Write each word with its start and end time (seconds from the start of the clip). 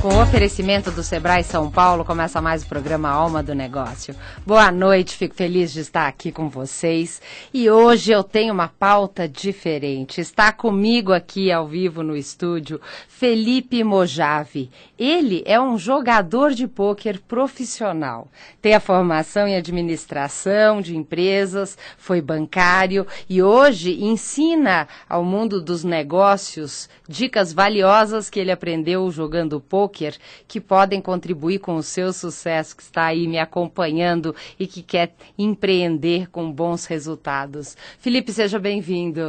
Com 0.00 0.14
o 0.14 0.22
oferecimento 0.22 0.92
do 0.92 1.02
Sebrae 1.02 1.42
São 1.42 1.68
Paulo, 1.68 2.04
começa 2.04 2.40
mais 2.40 2.62
o 2.62 2.68
programa 2.68 3.08
Alma 3.08 3.42
do 3.42 3.52
Negócio. 3.52 4.14
Boa 4.46 4.70
noite, 4.70 5.16
fico 5.16 5.34
feliz 5.34 5.72
de 5.72 5.80
estar 5.80 6.06
aqui 6.06 6.30
com 6.30 6.48
vocês. 6.48 7.20
E 7.52 7.68
hoje 7.68 8.12
eu 8.12 8.22
tenho 8.22 8.54
uma 8.54 8.68
pauta 8.68 9.28
diferente. 9.28 10.20
Está 10.20 10.52
comigo 10.52 11.12
aqui 11.12 11.50
ao 11.50 11.66
vivo 11.66 12.04
no 12.04 12.16
estúdio 12.16 12.80
Felipe 13.08 13.82
Mojave. 13.82 14.70
Ele 14.96 15.42
é 15.44 15.60
um 15.60 15.76
jogador 15.76 16.52
de 16.52 16.68
pôquer 16.68 17.18
profissional. 17.18 18.28
Tem 18.62 18.74
a 18.74 18.80
formação 18.80 19.48
em 19.48 19.56
administração 19.56 20.80
de 20.80 20.96
empresas, 20.96 21.76
foi 21.96 22.20
bancário 22.20 23.04
e 23.28 23.42
hoje 23.42 24.00
ensina 24.00 24.86
ao 25.08 25.24
mundo 25.24 25.60
dos 25.60 25.82
negócios 25.82 26.88
dicas 27.08 27.52
valiosas 27.52 28.30
que 28.30 28.38
ele 28.38 28.52
aprendeu 28.52 29.10
jogando 29.10 29.60
pôquer 29.60 29.87
que 29.88 30.60
podem 30.60 31.00
contribuir 31.00 31.58
com 31.58 31.76
o 31.76 31.82
seu 31.82 32.12
sucesso, 32.12 32.76
que 32.76 32.82
está 32.82 33.06
aí 33.06 33.26
me 33.26 33.38
acompanhando 33.38 34.34
e 34.58 34.66
que 34.66 34.82
quer 34.82 35.14
empreender 35.38 36.28
com 36.30 36.52
bons 36.52 36.86
resultados. 36.86 37.76
Felipe, 37.98 38.32
seja 38.32 38.58
bem-vindo. 38.58 39.22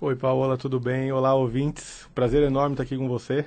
Oi, 0.00 0.14
Paola, 0.14 0.58
tudo 0.58 0.78
bem? 0.78 1.10
Olá, 1.10 1.34
ouvintes. 1.34 2.06
Prazer 2.14 2.42
enorme 2.42 2.74
estar 2.74 2.82
aqui 2.82 2.96
com 2.96 3.08
você. 3.08 3.44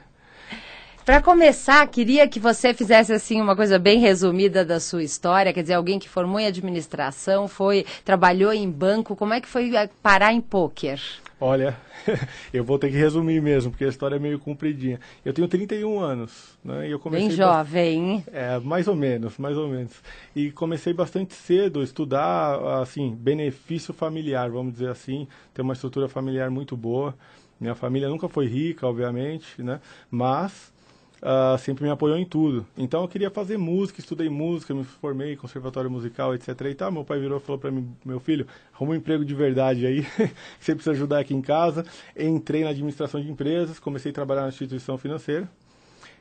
Para 1.05 1.21
começar, 1.21 1.87
queria 1.87 2.27
que 2.27 2.39
você 2.39 2.71
fizesse 2.71 3.11
assim 3.11 3.41
uma 3.41 3.55
coisa 3.55 3.79
bem 3.79 3.99
resumida 3.99 4.63
da 4.63 4.79
sua 4.79 5.01
história, 5.01 5.51
quer 5.51 5.63
dizer, 5.63 5.73
alguém 5.73 5.97
que 5.97 6.07
formou 6.07 6.39
em 6.39 6.45
administração, 6.45 7.47
foi 7.47 7.83
trabalhou 8.05 8.53
em 8.53 8.69
banco, 8.69 9.15
como 9.15 9.33
é 9.33 9.41
que 9.41 9.47
foi 9.47 9.71
parar 10.03 10.33
em 10.33 10.41
pôquer? 10.41 11.01
Olha, 11.41 11.77
eu 12.53 12.63
vou 12.63 12.77
ter 12.77 12.89
que 12.89 12.97
resumir 12.97 13.41
mesmo, 13.41 13.71
porque 13.71 13.85
a 13.85 13.87
história 13.87 14.17
é 14.17 14.19
meio 14.19 14.37
compridinha. 14.37 14.99
Eu 15.23 15.33
tenho 15.33 15.47
31 15.47 15.99
anos, 15.99 16.57
né? 16.63 16.87
E 16.87 16.91
eu 16.91 16.99
comecei 16.99 17.27
Bem 17.29 17.37
jovem. 17.37 18.23
É, 18.31 18.59
mais 18.59 18.87
ou 18.89 18.95
menos, 18.95 19.37
mais 19.37 19.57
ou 19.57 19.69
menos. 19.69 19.93
E 20.35 20.51
comecei 20.51 20.93
bastante 20.93 21.33
cedo 21.33 21.79
a 21.79 21.83
estudar, 21.83 22.81
assim, 22.81 23.15
benefício 23.15 23.93
familiar, 23.93 24.49
vamos 24.49 24.73
dizer 24.73 24.89
assim, 24.89 25.27
ter 25.53 25.61
uma 25.61 25.73
estrutura 25.73 26.09
familiar 26.09 26.49
muito 26.49 26.75
boa. 26.75 27.15
Minha 27.59 27.75
família 27.75 28.09
nunca 28.09 28.27
foi 28.27 28.47
rica, 28.47 28.85
obviamente, 28.85 29.61
né? 29.61 29.79
Mas 30.11 30.73
uh, 31.21 31.57
sempre 31.57 31.83
me 31.83 31.89
apoiou 31.89 32.17
em 32.17 32.25
tudo. 32.25 32.65
Então 32.77 33.01
eu 33.01 33.07
queria 33.07 33.29
fazer 33.29 33.57
música, 33.57 33.99
estudei 33.99 34.29
música, 34.29 34.73
me 34.73 34.83
formei 34.83 35.33
em 35.33 35.37
conservatório 35.37 35.89
musical, 35.89 36.33
etc. 36.33 36.49
E 36.61 36.75
tal. 36.75 36.91
Meu 36.91 37.03
pai 37.03 37.19
virou 37.19 37.37
e 37.37 37.41
falou 37.41 37.59
para 37.59 37.71
mim, 37.71 37.89
meu 38.03 38.19
filho, 38.19 38.47
arruma 38.73 38.93
um 38.93 38.95
emprego 38.95 39.23
de 39.23 39.33
verdade 39.33 39.85
aí, 39.85 40.05
você 40.59 40.73
precisa 40.73 40.91
ajudar 40.91 41.19
aqui 41.19 41.33
em 41.33 41.41
casa. 41.41 41.85
Entrei 42.17 42.63
na 42.63 42.69
administração 42.69 43.21
de 43.21 43.29
empresas, 43.29 43.79
comecei 43.79 44.11
a 44.11 44.15
trabalhar 44.15 44.43
na 44.43 44.49
instituição 44.49 44.97
financeira. 44.97 45.49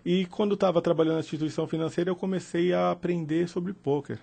E 0.04 0.26
quando 0.26 0.54
estava 0.54 0.80
trabalhando 0.80 1.14
na 1.14 1.20
instituição 1.20 1.66
financeira, 1.66 2.10
eu 2.10 2.16
comecei 2.16 2.72
a 2.72 2.90
aprender 2.90 3.48
sobre 3.48 3.72
poker. 3.72 4.18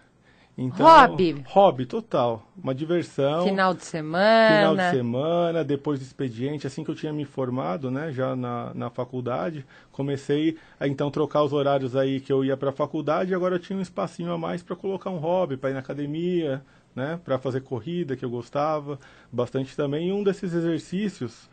Então, 0.58 0.86
hobby. 0.86 1.44
Hobby, 1.48 1.86
total. 1.86 2.42
Uma 2.58 2.74
diversão. 2.74 3.44
Final 3.44 3.74
de 3.74 3.84
semana. 3.84 4.58
Final 4.58 4.76
de 4.78 4.98
semana, 4.98 5.64
depois 5.66 6.00
do 6.00 6.04
expediente. 6.04 6.66
Assim 6.66 6.84
que 6.84 6.90
eu 6.90 6.96
tinha 6.96 7.12
me 7.12 7.26
formado, 7.26 7.92
né, 7.92 8.12
já 8.12 8.36
na, 8.36 8.74
na 8.74 8.90
faculdade, 8.90 9.66
comecei 9.92 10.58
a 10.80 10.88
então 10.88 11.12
trocar 11.12 11.44
os 11.44 11.52
horários 11.52 11.96
aí 11.96 12.22
que 12.22 12.32
eu 12.32 12.44
ia 12.44 12.56
para 12.56 12.70
a 12.70 12.74
faculdade. 12.74 13.32
E 13.32 13.36
agora 13.36 13.56
eu 13.56 13.60
tinha 13.60 13.78
um 13.78 13.82
espacinho 13.82 14.32
a 14.32 14.38
mais 14.38 14.64
para 14.64 14.78
colocar 14.78 15.10
um 15.10 15.18
hobby, 15.18 15.58
para 15.58 15.72
ir 15.72 15.74
na 15.74 15.80
academia, 15.80 16.64
né, 16.96 17.20
para 17.24 17.38
fazer 17.38 17.60
corrida, 17.60 18.16
que 18.16 18.24
eu 18.24 18.30
gostava 18.30 18.98
bastante 19.30 19.76
também. 19.76 20.08
E 20.08 20.12
um 20.14 20.24
desses 20.24 20.54
exercícios 20.54 21.50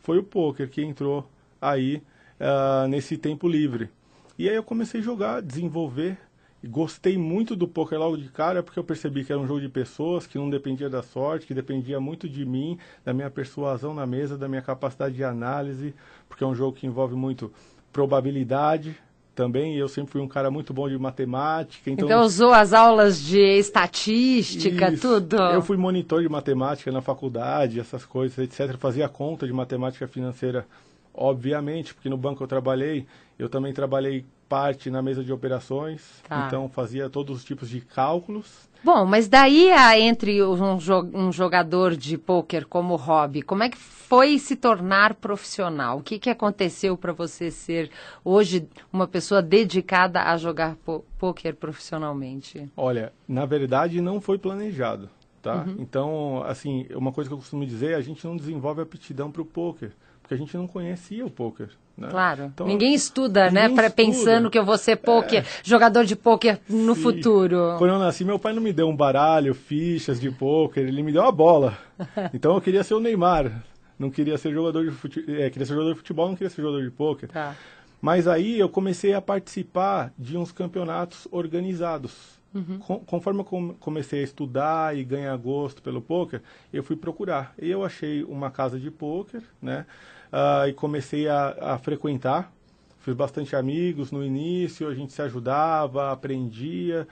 foi 0.00 0.16
o 0.16 0.22
poker, 0.22 0.70
que 0.70 0.82
entrou 0.82 1.28
aí 1.60 2.02
uh, 2.40 2.88
nesse 2.88 3.18
tempo 3.18 3.46
livre. 3.46 3.90
E 4.38 4.48
aí 4.48 4.54
eu 4.54 4.62
comecei 4.62 5.00
a 5.00 5.04
jogar, 5.04 5.42
desenvolver 5.42 6.16
Gostei 6.64 7.16
muito 7.16 7.54
do 7.54 7.68
poker 7.68 7.98
logo 7.98 8.16
de 8.16 8.28
cara, 8.28 8.62
porque 8.62 8.78
eu 8.78 8.84
percebi 8.84 9.24
que 9.24 9.32
era 9.32 9.40
um 9.40 9.46
jogo 9.46 9.60
de 9.60 9.68
pessoas, 9.68 10.26
que 10.26 10.36
não 10.36 10.50
dependia 10.50 10.90
da 10.90 11.02
sorte, 11.02 11.46
que 11.46 11.54
dependia 11.54 12.00
muito 12.00 12.28
de 12.28 12.44
mim, 12.44 12.78
da 13.04 13.14
minha 13.14 13.30
persuasão 13.30 13.94
na 13.94 14.06
mesa, 14.06 14.36
da 14.36 14.48
minha 14.48 14.62
capacidade 14.62 15.14
de 15.14 15.22
análise, 15.22 15.94
porque 16.28 16.42
é 16.42 16.46
um 16.46 16.54
jogo 16.54 16.76
que 16.76 16.86
envolve 16.86 17.14
muito 17.14 17.52
probabilidade 17.92 18.96
também, 19.38 19.76
eu 19.76 19.86
sempre 19.86 20.10
fui 20.10 20.20
um 20.20 20.26
cara 20.26 20.50
muito 20.50 20.74
bom 20.74 20.88
de 20.88 20.98
matemática. 20.98 21.88
Então, 21.88 22.06
então 22.06 22.22
usou 22.22 22.52
as 22.52 22.72
aulas 22.72 23.20
de 23.20 23.38
estatística, 23.38 24.92
isso. 24.92 25.20
tudo? 25.20 25.36
Eu 25.36 25.62
fui 25.62 25.76
monitor 25.76 26.22
de 26.22 26.28
matemática 26.28 26.90
na 26.90 27.00
faculdade, 27.00 27.78
essas 27.78 28.04
coisas, 28.04 28.36
etc. 28.36 28.76
Fazia 28.76 29.08
conta 29.08 29.46
de 29.46 29.52
matemática 29.52 30.08
financeira, 30.08 30.66
obviamente, 31.14 31.94
porque 31.94 32.08
no 32.08 32.16
banco 32.16 32.42
eu 32.42 32.48
trabalhei, 32.48 33.06
eu 33.38 33.48
também 33.48 33.72
trabalhei 33.72 34.24
parte 34.48 34.90
na 34.90 35.02
mesa 35.02 35.22
de 35.22 35.32
operações, 35.32 36.22
tá. 36.26 36.46
então 36.46 36.68
fazia 36.68 37.10
todos 37.10 37.36
os 37.36 37.44
tipos 37.44 37.68
de 37.68 37.80
cálculos. 37.80 38.68
Bom, 38.82 39.04
mas 39.04 39.28
daí 39.28 39.70
entre 40.00 40.42
um, 40.42 40.78
um 41.12 41.32
jogador 41.32 41.96
de 41.96 42.16
pôquer 42.16 42.64
como 42.64 42.94
hobby, 42.96 43.42
como 43.42 43.64
é 43.64 43.68
que 43.68 43.76
foi 43.76 44.38
se 44.38 44.54
tornar 44.56 45.14
profissional? 45.14 45.98
O 45.98 46.02
que, 46.02 46.18
que 46.18 46.30
aconteceu 46.30 46.96
para 46.96 47.12
você 47.12 47.50
ser 47.50 47.90
hoje 48.24 48.66
uma 48.92 49.06
pessoa 49.06 49.42
dedicada 49.42 50.22
a 50.22 50.36
jogar 50.36 50.76
pôquer 51.18 51.56
profissionalmente? 51.56 52.70
Olha, 52.76 53.12
na 53.26 53.44
verdade 53.44 54.00
não 54.00 54.20
foi 54.20 54.38
planejado, 54.38 55.10
tá? 55.42 55.64
Uhum. 55.66 55.76
Então, 55.80 56.42
assim, 56.44 56.86
uma 56.94 57.12
coisa 57.12 57.28
que 57.28 57.34
eu 57.34 57.38
costumo 57.38 57.66
dizer, 57.66 57.94
a 57.94 58.00
gente 58.00 58.24
não 58.24 58.36
desenvolve 58.36 58.80
aptidão 58.80 59.30
para 59.30 59.42
o 59.42 59.46
pôquer 59.46 59.92
porque 60.28 60.34
a 60.34 60.36
gente 60.36 60.54
não 60.58 60.66
conhecia 60.66 61.24
o 61.24 61.30
poker. 61.30 61.70
Né? 61.96 62.08
Claro. 62.10 62.44
Então, 62.44 62.66
ninguém 62.66 62.92
estuda, 62.92 63.50
né, 63.50 63.62
ninguém 63.62 63.76
né? 63.76 63.82
Pra, 63.82 63.90
pensando 63.90 64.50
que 64.50 64.58
eu 64.58 64.64
vou 64.64 64.76
ser 64.76 64.96
poker, 64.96 65.40
é. 65.40 65.46
jogador 65.64 66.04
de 66.04 66.14
poker 66.14 66.60
no 66.68 66.94
Sim. 66.94 67.00
futuro. 67.00 67.76
Quando 67.78 67.94
eu 67.94 67.98
nasci, 67.98 68.26
meu 68.26 68.38
pai 68.38 68.52
não 68.52 68.60
me 68.60 68.70
deu 68.70 68.86
um 68.90 68.94
baralho, 68.94 69.54
fichas 69.54 70.20
de 70.20 70.30
poker, 70.30 70.86
ele 70.86 71.02
me 71.02 71.12
deu 71.12 71.22
uma 71.22 71.32
bola. 71.32 71.78
então 72.34 72.54
eu 72.54 72.60
queria 72.60 72.84
ser 72.84 72.92
o 72.92 73.00
Neymar. 73.00 73.64
Não 73.98 74.10
queria 74.10 74.36
ser 74.36 74.52
jogador 74.52 74.84
de 74.84 74.90
futebol, 74.90 75.34
é, 75.34 75.48
queria 75.48 75.64
ser 75.64 75.72
jogador 75.72 75.92
de 75.92 75.98
futebol, 75.98 76.28
não 76.28 76.36
queria 76.36 76.50
ser 76.50 76.60
jogador 76.60 76.84
de 76.84 76.90
poker. 76.90 77.30
Tá. 77.30 77.56
Mas 77.98 78.28
aí 78.28 78.58
eu 78.58 78.68
comecei 78.68 79.14
a 79.14 79.22
participar 79.22 80.12
de 80.16 80.36
uns 80.36 80.52
campeonatos 80.52 81.26
organizados. 81.30 82.38
Uhum. 82.54 82.78
Com, 82.78 82.98
conforme 83.00 83.40
eu 83.40 83.76
comecei 83.80 84.20
a 84.20 84.24
estudar 84.24 84.96
e 84.96 85.02
ganhar 85.04 85.36
gosto 85.38 85.82
pelo 85.82 86.02
poker, 86.02 86.42
eu 86.70 86.84
fui 86.84 86.96
procurar. 86.96 87.54
E 87.60 87.70
eu 87.70 87.82
achei 87.82 88.22
uma 88.24 88.50
casa 88.50 88.78
de 88.78 88.90
poker, 88.90 89.42
né? 89.60 89.86
Uh, 90.32 90.68
e 90.68 90.72
comecei 90.72 91.28
a, 91.28 91.74
a 91.74 91.78
frequentar. 91.78 92.52
Fiz 93.00 93.14
bastante 93.14 93.56
amigos 93.56 94.10
no 94.10 94.24
início, 94.24 94.88
a 94.88 94.94
gente 94.94 95.12
se 95.12 95.22
ajudava, 95.22 96.10
aprendia 96.12 97.06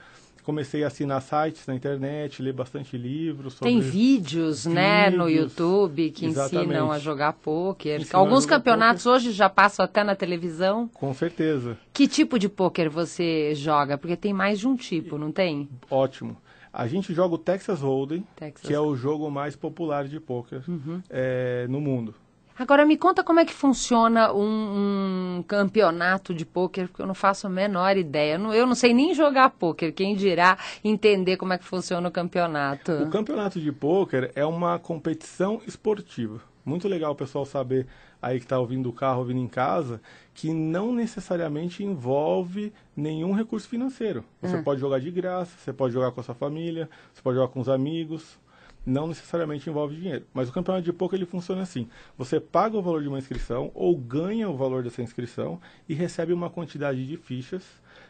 comecei 0.47 0.81
a 0.85 0.87
assinar 0.87 1.21
sites 1.21 1.67
na 1.67 1.75
internet, 1.75 2.41
ler 2.41 2.53
bastante 2.53 2.97
livros. 2.97 3.55
Sobre 3.55 3.73
Tem 3.73 3.81
vídeos, 3.81 4.63
vídeos 4.63 4.65
né, 4.65 5.09
no 5.09 5.29
YouTube 5.29 6.09
que 6.11 6.25
exatamente. 6.25 6.69
ensinam 6.69 6.89
a 6.89 6.97
jogar 6.97 7.33
pôquer. 7.33 8.07
Alguns 8.13 8.45
campeonatos 8.45 9.05
hoje 9.05 9.33
já 9.33 9.49
passam 9.49 9.83
até 9.83 10.05
na 10.05 10.15
televisão. 10.15 10.87
Com 10.93 11.13
certeza. 11.13 11.77
Que 11.91 12.07
tipo 12.07 12.39
de 12.39 12.47
pôquer 12.47 12.87
você 12.87 13.53
joga? 13.55 13.97
Porque 13.97 14.15
tem 14.15 14.31
mais 14.31 14.57
de 14.57 14.69
um 14.69 14.77
tipo, 14.77 15.17
não 15.17 15.33
tem? 15.33 15.67
Ótimo. 15.91 16.37
A 16.71 16.87
gente 16.87 17.13
joga 17.13 17.35
o 17.35 17.37
Texas 17.37 17.81
Hold'em, 17.81 18.25
Texas. 18.33 18.65
que 18.65 18.73
é 18.73 18.79
o 18.79 18.95
jogo 18.95 19.29
mais 19.29 19.53
popular 19.53 20.07
de 20.07 20.17
pôquer 20.17 20.61
uhum. 20.65 21.01
é, 21.09 21.65
no 21.67 21.81
mundo. 21.81 22.15
Agora 22.59 22.85
me 22.85 22.97
conta 22.97 23.23
como 23.23 23.39
é 23.39 23.45
que 23.45 23.53
funciona 23.53 24.33
um, 24.33 25.37
um 25.37 25.43
campeonato 25.43 26.33
de 26.33 26.45
pôquer, 26.45 26.87
porque 26.87 27.01
eu 27.01 27.07
não 27.07 27.13
faço 27.13 27.45
a 27.45 27.49
menor 27.49 27.95
ideia. 27.97 28.33
Eu 28.33 28.39
não, 28.39 28.53
eu 28.53 28.65
não 28.65 28.73
sei 28.75 28.93
nem 28.93 29.13
jogar 29.13 29.51
pôquer, 29.51 29.91
quem 29.91 30.15
dirá 30.15 30.57
entender 30.83 31.37
como 31.37 31.53
é 31.53 31.57
que 31.57 31.63
funciona 31.63 32.09
o 32.09 32.11
campeonato. 32.11 32.91
O 32.93 33.09
campeonato 33.09 33.59
de 33.59 33.71
pôquer 33.71 34.31
é 34.35 34.45
uma 34.45 34.79
competição 34.79 35.61
esportiva. 35.67 36.41
Muito 36.65 36.87
legal 36.87 37.13
o 37.13 37.15
pessoal 37.15 37.45
saber 37.45 37.87
aí 38.21 38.39
que 38.39 38.45
está 38.45 38.59
ouvindo 38.59 38.89
o 38.89 38.93
carro, 38.93 39.19
ouvindo 39.19 39.39
em 39.39 39.47
casa, 39.47 40.01
que 40.33 40.51
não 40.51 40.91
necessariamente 40.91 41.83
envolve 41.83 42.73
nenhum 42.95 43.33
recurso 43.33 43.69
financeiro. 43.69 44.23
Você 44.41 44.57
uhum. 44.57 44.63
pode 44.63 44.81
jogar 44.81 44.99
de 44.99 45.11
graça, 45.11 45.51
você 45.57 45.71
pode 45.71 45.93
jogar 45.93 46.11
com 46.11 46.19
a 46.19 46.23
sua 46.23 46.35
família, 46.35 46.89
você 47.13 47.21
pode 47.21 47.37
jogar 47.37 47.51
com 47.53 47.59
os 47.59 47.69
amigos, 47.69 48.37
não 48.87 49.07
necessariamente 49.07 49.69
envolve 49.69 49.97
dinheiro. 49.97 50.25
Mas 50.33 50.47
o 50.47 50.53
campeonato 50.53 50.85
de 50.85 50.93
poker 50.93 51.19
ele 51.19 51.25
funciona 51.25 51.61
assim: 51.61 51.89
você 52.17 52.39
paga 52.39 52.77
o 52.77 52.81
valor 52.81 53.01
de 53.01 53.09
uma 53.09 53.19
inscrição 53.19 53.69
ou 53.75 53.95
ganha 53.95 54.49
o 54.49 54.55
valor 54.55 54.81
dessa 54.81 55.01
inscrição 55.01 55.59
e 55.89 55.93
recebe 55.93 56.31
uma 56.31 56.49
quantidade 56.49 57.05
de 57.05 57.17
fichas 57.17 57.63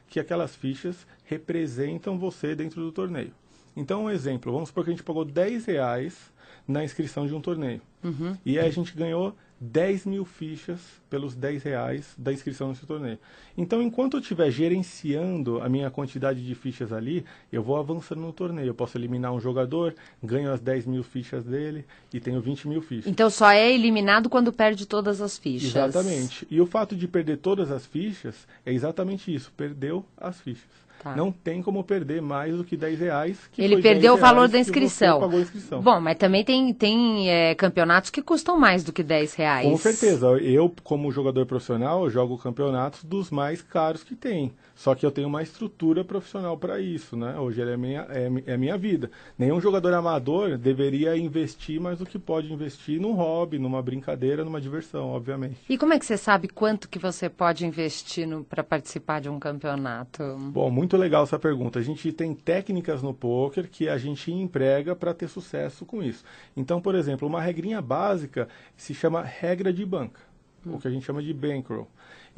que 0.08 0.20
aquelas 0.20 0.56
fichas 0.56 1.08
representam 1.26 2.18
você 2.18 2.56
dentro 2.56 2.82
do 2.82 2.92
torneio. 2.92 3.34
Então, 3.76 4.06
um 4.06 4.10
exemplo, 4.10 4.52
vamos 4.52 4.70
supor 4.70 4.84
que 4.84 4.92
a 4.92 4.94
gente 4.94 5.04
pagou 5.04 5.26
10 5.26 5.66
reais 5.66 6.32
na 6.68 6.84
inscrição 6.84 7.28
de 7.28 7.34
um 7.34 7.42
torneio. 7.42 7.82
Uhum. 8.04 8.38
E 8.46 8.58
aí 8.58 8.68
a 8.68 8.72
gente 8.72 8.96
ganhou 8.96 9.36
10 9.60 10.06
mil 10.06 10.24
fichas 10.24 10.80
pelos 11.10 11.34
10 11.34 11.64
reais 11.64 12.14
da 12.18 12.32
inscrição 12.32 12.70
nesse 12.70 12.86
torneio. 12.86 13.18
Então, 13.58 13.82
enquanto 13.82 14.18
eu 14.18 14.22
estiver 14.22 14.52
gerenciando 14.52 15.62
a 15.62 15.70
minha 15.70 15.90
quantidade 15.90 16.46
de 16.46 16.54
fichas 16.54 16.94
ali, 16.94 17.26
eu 17.52 17.64
vou 17.64 17.78
avançando 17.78 18.22
no 18.22 18.32
torneio. 18.32 18.68
Eu 18.68 18.76
posso 18.76 18.98
eliminar 18.98 19.34
um 19.34 19.40
jogador, 19.40 19.96
ganho 20.22 20.52
as 20.52 20.60
10 20.60 20.86
mil 20.86 21.04
fichas 21.04 21.44
dele 21.44 21.86
e 22.14 22.20
tenho 22.20 22.40
20 22.40 22.68
mil 22.68 22.82
fichas. 22.82 23.08
Então, 23.08 23.30
só 23.30 23.50
é 23.50 23.72
eliminado 23.72 24.30
quando 24.30 24.54
perde 24.54 24.86
todas 24.86 25.22
as 25.22 25.38
fichas. 25.38 25.70
Exatamente. 25.70 26.48
E 26.52 26.62
o 26.62 26.66
fato 26.68 26.96
de 26.96 27.08
perder 27.08 27.38
todas 27.38 27.72
as 27.72 27.86
fichas 27.86 28.48
é 28.66 28.72
exatamente 28.72 29.34
isso, 29.34 29.52
perdeu 29.58 30.06
as 30.16 30.40
fichas. 30.40 30.87
Tá. 31.02 31.16
Não 31.16 31.32
tem 31.32 31.62
como 31.62 31.84
perder 31.84 32.22
mais 32.22 32.56
do 32.56 32.64
que 32.64 32.76
10 32.76 33.00
reais. 33.00 33.38
Que 33.52 33.62
Ele 33.62 33.82
perdeu 33.82 34.16
o 34.16 34.18
valor 34.18 34.48
da 34.48 34.58
inscrição. 34.58 35.20
inscrição. 35.40 35.82
Bom, 35.82 36.00
mas 36.00 36.18
também 36.18 36.44
tem, 36.44 36.74
tem 36.74 37.30
é, 37.30 37.56
campeonatos 37.56 38.10
que 38.10 38.22
custam 38.22 38.60
mais 38.60 38.84
do 38.84 38.92
que 38.92 39.04
10 39.04 39.34
reais. 39.36 39.70
Com 39.70 39.78
certeza. 39.78 40.28
Eu, 40.38 40.74
como 40.84 41.12
jogador 41.12 41.46
profissional, 41.46 42.10
jogo 42.10 42.38
campeonatos 42.38 43.04
dos 43.04 43.30
mais 43.30 43.62
caros 43.62 44.04
que 44.04 44.16
tem. 44.16 44.54
Só 44.78 44.94
que 44.94 45.04
eu 45.04 45.10
tenho 45.10 45.28
uma 45.28 45.42
estrutura 45.42 46.04
profissional 46.04 46.56
para 46.56 46.80
isso, 46.80 47.18
né? 47.18 47.36
Hoje 47.40 47.60
é 47.60 47.76
minha, 47.76 48.06
é, 48.12 48.30
é 48.46 48.58
minha 48.58 48.78
vida. 48.78 49.10
Nenhum 49.36 49.60
jogador 49.60 49.92
amador 49.92 50.56
deveria 50.56 51.18
investir 51.18 51.82
mais 51.82 51.98
do 51.98 52.06
que 52.06 52.20
pode 52.20 52.54
investir 52.54 53.02
num 53.02 53.14
hobby, 53.14 53.58
numa 53.58 53.82
brincadeira, 53.82 54.46
numa 54.46 54.62
diversão, 54.62 55.08
obviamente. 55.08 55.58
E 55.68 55.80
como 55.80 55.94
é 55.94 56.00
que 56.00 56.06
você 56.06 56.16
sabe 56.16 56.48
quanto 56.48 56.88
que 56.88 57.00
você 57.00 57.28
pode 57.28 57.66
investir 57.66 58.28
para 58.48 58.64
participar 58.64 59.20
de 59.20 59.28
um 59.28 59.40
campeonato? 59.40 60.22
Bom, 60.54 60.70
muito 60.70 60.96
legal 60.96 61.24
essa 61.24 61.40
pergunta. 61.40 61.80
A 61.80 61.84
gente 61.84 62.14
tem 62.14 62.36
técnicas 62.36 63.02
no 63.02 63.16
poker 63.16 63.68
que 63.68 63.90
a 63.90 63.98
gente 63.98 64.32
emprega 64.32 64.96
para 64.96 65.12
ter 65.12 65.28
sucesso 65.28 65.88
com 65.88 66.04
isso. 66.04 66.24
Então, 66.56 66.80
por 66.80 66.94
exemplo, 66.94 67.28
uma 67.28 67.42
regrinha 67.42 67.82
básica 67.82 68.48
se 68.76 68.94
chama 68.94 69.24
regra 69.24 69.74
de 69.74 69.84
banca, 69.84 70.22
hum. 70.64 70.76
o 70.76 70.80
que 70.80 70.88
a 70.88 70.92
gente 70.92 71.04
chama 71.04 71.24
de 71.24 71.34
bankroll. 71.34 71.88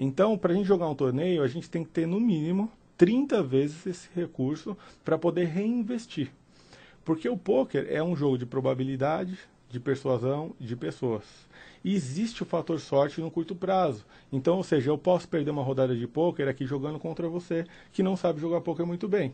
Então, 0.01 0.37
para 0.37 0.53
a 0.53 0.55
gente 0.55 0.65
jogar 0.65 0.87
um 0.87 0.95
torneio, 0.95 1.43
a 1.43 1.47
gente 1.49 1.69
tem 1.69 1.83
que 1.83 1.89
ter 1.89 2.07
no 2.07 2.21
mínimo 2.21 2.71
30 2.97 3.43
vezes 3.43 3.85
esse 3.85 4.09
recurso 4.15 4.77
para 5.03 5.17
poder 5.17 5.47
reinvestir. 5.47 6.31
Porque 7.03 7.27
o 7.27 7.35
poker 7.35 7.85
é 7.89 8.01
um 8.01 8.15
jogo 8.15 8.37
de 8.37 8.45
probabilidade, 8.45 9.37
de 9.69 9.77
persuasão, 9.77 10.55
de 10.57 10.73
pessoas. 10.73 11.25
E 11.83 11.93
existe 11.93 12.41
o 12.43 12.45
fator 12.45 12.79
sorte 12.79 13.19
no 13.19 13.29
curto 13.29 13.53
prazo. 13.53 14.05
Então, 14.31 14.55
ou 14.55 14.63
seja, 14.63 14.89
eu 14.89 14.97
posso 14.97 15.27
perder 15.27 15.51
uma 15.51 15.63
rodada 15.63 15.93
de 15.93 16.07
poker 16.07 16.47
aqui 16.47 16.65
jogando 16.65 16.97
contra 16.97 17.27
você 17.27 17.65
que 17.91 18.01
não 18.01 18.15
sabe 18.15 18.39
jogar 18.39 18.61
poker 18.61 18.85
muito 18.85 19.05
bem. 19.05 19.33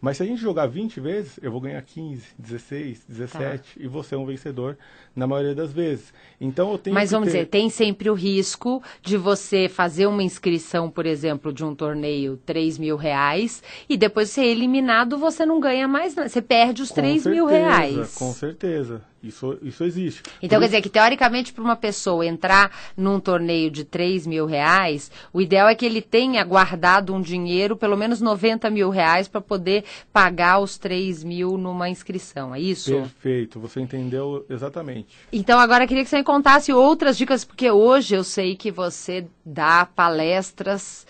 Mas 0.00 0.16
se 0.16 0.22
a 0.22 0.26
gente 0.26 0.40
jogar 0.40 0.66
20 0.66 0.98
vezes, 0.98 1.38
eu 1.42 1.52
vou 1.52 1.60
ganhar 1.60 1.82
15, 1.82 2.24
16, 2.38 3.04
17 3.06 3.38
tá. 3.38 3.62
e 3.76 3.86
você 3.86 4.14
é 4.14 4.18
um 4.18 4.24
vencedor 4.24 4.78
na 5.14 5.26
maioria 5.26 5.54
das 5.54 5.72
vezes. 5.72 6.12
Então 6.40 6.72
eu 6.72 6.78
tenho 6.78 6.94
Mas 6.94 7.10
vamos 7.10 7.26
ter... 7.26 7.32
dizer, 7.32 7.46
tem 7.46 7.68
sempre 7.68 8.08
o 8.08 8.14
risco 8.14 8.82
de 9.02 9.16
você 9.16 9.68
fazer 9.68 10.06
uma 10.06 10.22
inscrição, 10.22 10.90
por 10.90 11.04
exemplo, 11.04 11.52
de 11.52 11.64
um 11.64 11.74
torneio 11.74 12.38
3 12.46 12.78
mil 12.78 12.96
reais 12.96 13.62
e 13.88 13.96
depois 13.96 14.30
ser 14.30 14.44
eliminado, 14.44 15.18
você 15.18 15.44
não 15.44 15.60
ganha 15.60 15.86
mais 15.86 16.14
nada. 16.14 16.28
Você 16.28 16.40
perde 16.40 16.82
os 16.82 16.88
com 16.88 16.94
3 16.94 17.22
certeza, 17.22 17.30
mil 17.30 17.46
reais. 17.46 18.14
Com 18.14 18.32
certeza. 18.32 19.02
Isso, 19.22 19.58
isso 19.62 19.84
existe. 19.84 20.22
Então, 20.40 20.40
Por 20.40 20.48
quer 20.48 20.56
isso... 20.56 20.66
dizer 20.66 20.82
que, 20.82 20.88
teoricamente, 20.88 21.52
para 21.52 21.62
uma 21.62 21.76
pessoa 21.76 22.24
entrar 22.24 22.70
num 22.96 23.20
torneio 23.20 23.70
de 23.70 23.84
3 23.84 24.26
mil 24.26 24.46
reais, 24.46 25.10
o 25.32 25.40
ideal 25.42 25.68
é 25.68 25.74
que 25.74 25.84
ele 25.84 26.00
tenha 26.00 26.42
guardado 26.42 27.14
um 27.14 27.20
dinheiro, 27.20 27.76
pelo 27.76 27.96
menos 27.96 28.20
90 28.20 28.70
mil 28.70 28.88
reais, 28.88 29.28
para 29.28 29.40
poder 29.40 29.84
pagar 30.12 30.58
os 30.60 30.78
3 30.78 31.22
mil 31.22 31.58
numa 31.58 31.88
inscrição. 31.90 32.54
É 32.54 32.60
isso? 32.60 32.92
Perfeito, 32.92 33.60
você 33.60 33.80
entendeu 33.80 34.46
exatamente. 34.48 35.08
Então, 35.30 35.58
agora 35.58 35.84
eu 35.84 35.88
queria 35.88 36.02
que 36.02 36.10
você 36.10 36.16
me 36.16 36.24
contasse 36.24 36.72
outras 36.72 37.18
dicas, 37.18 37.44
porque 37.44 37.70
hoje 37.70 38.14
eu 38.14 38.24
sei 38.24 38.56
que 38.56 38.70
você 38.70 39.26
dá 39.44 39.84
palestras 39.84 41.06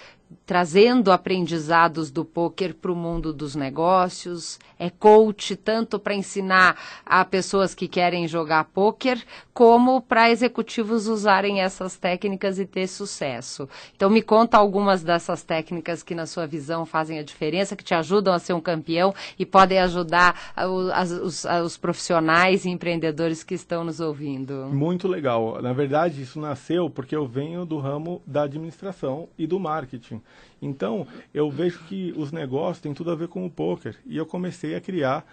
trazendo 0.50 1.12
aprendizados 1.12 2.10
do 2.10 2.24
poker 2.24 2.74
para 2.74 2.90
o 2.90 2.96
mundo 2.96 3.32
dos 3.32 3.54
negócios, 3.54 4.58
é 4.80 4.90
coach 4.90 5.54
tanto 5.54 5.96
para 5.96 6.12
ensinar 6.12 6.76
a 7.06 7.24
pessoas 7.24 7.72
que 7.72 7.86
querem 7.86 8.26
jogar 8.26 8.64
poker, 8.64 9.24
como 9.54 10.02
para 10.02 10.28
executivos 10.28 11.06
usarem 11.06 11.60
essas 11.60 11.96
técnicas 11.96 12.58
e 12.58 12.66
ter 12.66 12.88
sucesso. 12.88 13.68
Então 13.94 14.10
me 14.10 14.22
conta 14.22 14.58
algumas 14.58 15.04
dessas 15.04 15.44
técnicas 15.44 16.02
que 16.02 16.16
na 16.16 16.26
sua 16.26 16.48
visão 16.48 16.84
fazem 16.84 17.20
a 17.20 17.22
diferença, 17.22 17.76
que 17.76 17.84
te 17.84 17.94
ajudam 17.94 18.34
a 18.34 18.40
ser 18.40 18.52
um 18.52 18.60
campeão 18.60 19.14
e 19.38 19.46
podem 19.46 19.78
ajudar 19.78 20.52
os, 20.56 21.12
os, 21.12 21.44
os 21.44 21.76
profissionais 21.76 22.64
e 22.64 22.70
empreendedores 22.70 23.44
que 23.44 23.54
estão 23.54 23.84
nos 23.84 24.00
ouvindo. 24.00 24.66
Muito 24.72 25.06
legal. 25.06 25.62
Na 25.62 25.72
verdade, 25.72 26.20
isso 26.20 26.40
nasceu 26.40 26.90
porque 26.90 27.14
eu 27.14 27.24
venho 27.24 27.64
do 27.64 27.78
ramo 27.78 28.20
da 28.26 28.42
administração 28.42 29.28
e 29.38 29.46
do 29.46 29.60
marketing. 29.60 30.20
Então, 30.60 31.06
eu 31.32 31.50
vejo 31.50 31.80
que 31.84 32.12
os 32.16 32.32
negócios 32.32 32.80
têm 32.80 32.94
tudo 32.94 33.10
a 33.10 33.14
ver 33.14 33.28
com 33.28 33.44
o 33.44 33.50
poker. 33.50 33.96
E 34.06 34.16
eu 34.16 34.26
comecei 34.26 34.74
a 34.74 34.80
criar 34.80 35.26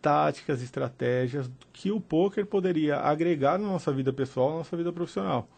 táticas, 0.00 0.62
estratégias 0.62 1.50
que 1.72 1.90
o 1.90 2.00
poker 2.00 2.46
poderia 2.46 2.98
agregar 2.98 3.58
na 3.58 3.66
nossa 3.66 3.92
vida 3.92 4.12
pessoal, 4.12 4.50
na 4.50 4.56
nossa 4.58 4.76
vida 4.76 4.92
profissional. 4.92 5.48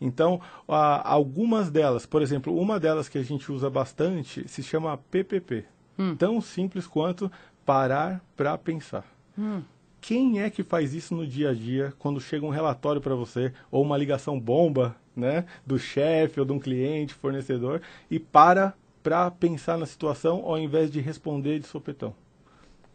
Então, 0.00 0.40
algumas 0.66 1.70
delas, 1.70 2.04
por 2.04 2.20
exemplo, 2.20 2.58
uma 2.58 2.80
delas 2.80 3.08
que 3.08 3.18
a 3.18 3.22
gente 3.22 3.52
usa 3.52 3.70
bastante 3.70 4.48
se 4.48 4.62
chama 4.62 4.98
PPP. 5.10 5.64
Hum. 5.98 6.16
Tão 6.16 6.40
simples 6.40 6.86
quanto 6.86 7.30
parar 7.64 8.24
para 8.36 8.58
pensar. 8.58 9.04
Hum. 9.38 9.62
Quem 10.02 10.40
é 10.40 10.50
que 10.50 10.64
faz 10.64 10.94
isso 10.94 11.14
no 11.14 11.24
dia 11.24 11.50
a 11.50 11.54
dia 11.54 11.94
quando 11.96 12.20
chega 12.20 12.44
um 12.44 12.50
relatório 12.50 13.00
para 13.00 13.14
você 13.14 13.52
ou 13.70 13.80
uma 13.84 13.96
ligação 13.96 14.38
bomba 14.38 14.96
né, 15.14 15.46
do 15.64 15.78
chefe 15.78 16.40
ou 16.40 16.44
de 16.44 16.52
um 16.52 16.58
cliente, 16.58 17.14
fornecedor, 17.14 17.80
e 18.10 18.18
para 18.18 18.74
para 19.00 19.30
pensar 19.30 19.78
na 19.78 19.86
situação 19.86 20.42
ao 20.44 20.58
invés 20.58 20.90
de 20.90 21.00
responder 21.00 21.60
de 21.60 21.68
sopetão. 21.68 22.14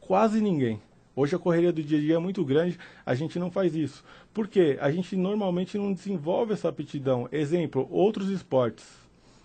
Quase 0.01 0.41
ninguém. 0.41 0.81
Hoje 1.15 1.33
a 1.33 1.39
correria 1.39 1.71
do 1.71 1.81
dia 1.81 1.97
a 1.97 2.01
dia 2.01 2.15
é 2.15 2.19
muito 2.19 2.43
grande, 2.43 2.77
a 3.05 3.15
gente 3.15 3.39
não 3.39 3.49
faz 3.49 3.73
isso. 3.73 4.03
Por 4.33 4.47
quê? 4.47 4.77
A 4.81 4.91
gente 4.91 5.15
normalmente 5.15 5.77
não 5.77 5.93
desenvolve 5.93 6.53
essa 6.53 6.67
aptidão. 6.67 7.29
Exemplo, 7.31 7.87
outros 7.89 8.29
esportes. 8.29 8.85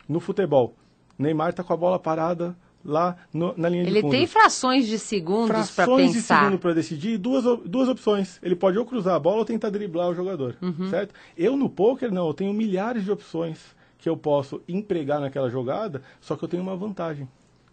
No 0.09 0.19
futebol, 0.19 0.75
Neymar 1.17 1.51
está 1.51 1.63
com 1.63 1.73
a 1.73 1.77
bola 1.77 1.99
parada 1.99 2.57
lá 2.85 3.17
no, 3.33 3.55
na 3.57 3.69
linha 3.69 3.83
ele 3.83 3.91
de 3.91 4.01
fundo. 4.01 4.15
Ele 4.15 4.19
tem 4.19 4.27
frações 4.27 4.87
de 4.87 4.99
segundos 4.99 5.49
para 5.49 5.59
pensar. 5.59 5.85
Frações 5.85 6.13
de 6.13 6.23
segundo 6.23 6.59
para 6.59 6.75
decidir 6.75 7.15
e 7.15 7.19
duas, 7.19 7.45
duas 7.65 7.89
opções. 7.89 8.39
Ele 8.43 8.57
pode 8.57 8.79
ou 8.79 8.85
cruzar 8.85 9.15
a 9.15 9.19
bola 9.19 9.39
ou 9.39 9.45
tentar 9.45 9.71
driblar 9.71 10.11
o 10.11 10.15
jogador, 10.15 10.57
uhum. 10.61 10.89
certo? 10.91 11.15
Eu 11.37 11.57
no 11.57 11.69
poker 11.69 12.13
não, 12.13 12.27
eu 12.27 12.35
tenho 12.35 12.53
milhares 12.53 13.05
de 13.05 13.11
opções 13.11 13.59
que 13.99 14.09
eu 14.09 14.17
posso 14.17 14.61
empregar 14.69 15.21
naquela 15.21 15.49
jogada, 15.49 16.03
só 16.21 16.35
que 16.35 16.45
eu 16.45 16.49
tenho 16.49 16.63
uma 16.63 16.77
vantagem. 16.77 17.29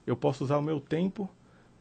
Eu 0.06 0.16
posso 0.16 0.44
usar 0.44 0.58
o 0.58 0.62
meu 0.62 0.80
tempo 0.80 1.30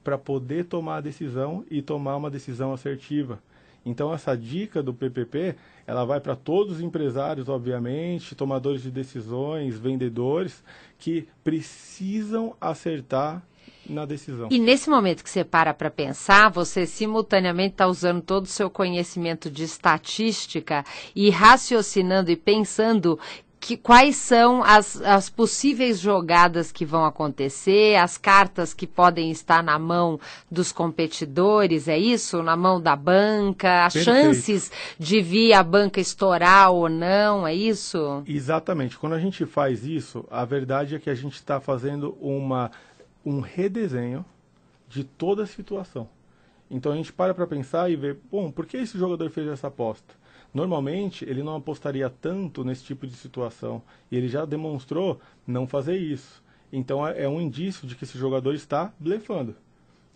para 0.03 0.17
poder 0.17 0.65
tomar 0.65 0.97
a 0.97 1.01
decisão 1.01 1.65
e 1.71 1.83
tomar 1.83 2.17
uma 2.17 2.31
decisão 2.31 2.73
assertiva. 2.73 3.43
Então 3.85 4.13
essa 4.13 4.37
dica 4.37 4.83
do 4.83 4.93
PPP, 4.93 5.57
ela 5.87 6.05
vai 6.05 6.21
para 6.21 6.37
todos 6.37 6.77
os 6.77 6.81
empresários, 6.81 7.49
obviamente, 7.49 8.35
tomadores 8.35 8.83
de 8.83 8.91
decisões, 8.91 9.79
vendedores, 9.79 10.63
que 10.99 11.27
precisam 11.43 12.55
acertar 12.61 13.43
na 13.89 14.05
decisão. 14.05 14.49
E 14.51 14.59
nesse 14.59 14.91
momento 14.91 15.25
que 15.25 15.31
você 15.31 15.45
para 15.45 15.73
para 15.73 15.91
pensar, 15.91 16.51
você 16.51 16.87
simultaneamente 16.87 17.75
está 17.75 17.87
usando 17.87 18.21
todo 18.21 18.45
o 18.45 18.49
seu 18.49 18.69
conhecimento 18.69 19.51
de 19.51 19.65
estatística 19.65 20.85
e 21.15 21.31
raciocinando 21.31 22.31
e 22.31 22.37
pensando 22.37 23.19
que, 23.61 23.77
quais 23.77 24.17
são 24.17 24.63
as, 24.63 25.01
as 25.03 25.29
possíveis 25.29 25.99
jogadas 25.99 26.71
que 26.71 26.85
vão 26.85 27.05
acontecer, 27.05 27.97
as 27.97 28.17
cartas 28.17 28.73
que 28.73 28.87
podem 28.87 29.31
estar 29.31 29.63
na 29.63 29.79
mão 29.79 30.19
dos 30.51 30.71
competidores, 30.71 31.89
é 31.89 31.99
isso? 31.99 32.43
Na 32.43 32.57
mão 32.57 32.81
da 32.81 32.95
banca, 32.95 33.85
as 33.85 33.95
Perfeito. 33.95 34.17
chances 34.17 34.73
de 34.99 35.21
vir 35.21 35.53
a 35.53 35.63
banca 35.63 36.01
estourar 36.01 36.71
ou 36.71 36.89
não, 36.89 37.47
é 37.47 37.55
isso? 37.55 38.23
Exatamente. 38.27 38.97
Quando 38.97 39.15
a 39.15 39.21
gente 39.21 39.45
faz 39.45 39.85
isso, 39.85 40.25
a 40.31 40.45
verdade 40.45 40.95
é 40.95 40.99
que 40.99 41.11
a 41.11 41.15
gente 41.15 41.35
está 41.35 41.61
fazendo 41.61 42.17
uma, 42.21 42.71
um 43.25 43.41
redesenho 43.41 44.25
de 44.89 45.05
toda 45.05 45.43
a 45.43 45.47
situação. 45.47 46.09
Então 46.71 46.93
a 46.93 46.97
gente 46.97 47.13
para 47.13 47.35
para 47.35 47.47
pensar 47.47 47.91
e 47.91 47.97
ver, 47.97 48.19
bom, 48.31 48.51
por 48.51 48.67
que 48.67 48.77
esse 48.77 48.99
jogador 48.99 49.31
fez 49.31 49.49
essa 49.49 49.69
aposta? 49.69 50.15
Normalmente, 50.53 51.25
ele 51.25 51.43
não 51.43 51.57
apostaria 51.57 52.09
tanto 52.09 52.65
nesse 52.65 52.85
tipo 52.85 53.07
de 53.07 53.15
situação. 53.15 53.83
E 54.11 54.17
ele 54.17 54.29
já 54.29 54.45
demonstrou 54.45 55.21
não 55.47 55.67
fazer 55.67 55.97
isso. 55.97 56.43
Então, 56.73 57.07
é, 57.07 57.25
é 57.25 57.29
um 57.29 57.41
indício 57.41 57.87
de 57.87 57.95
que 57.95 58.05
esse 58.05 58.19
jogador 58.19 58.55
está 58.55 58.93
blefando. 58.99 59.55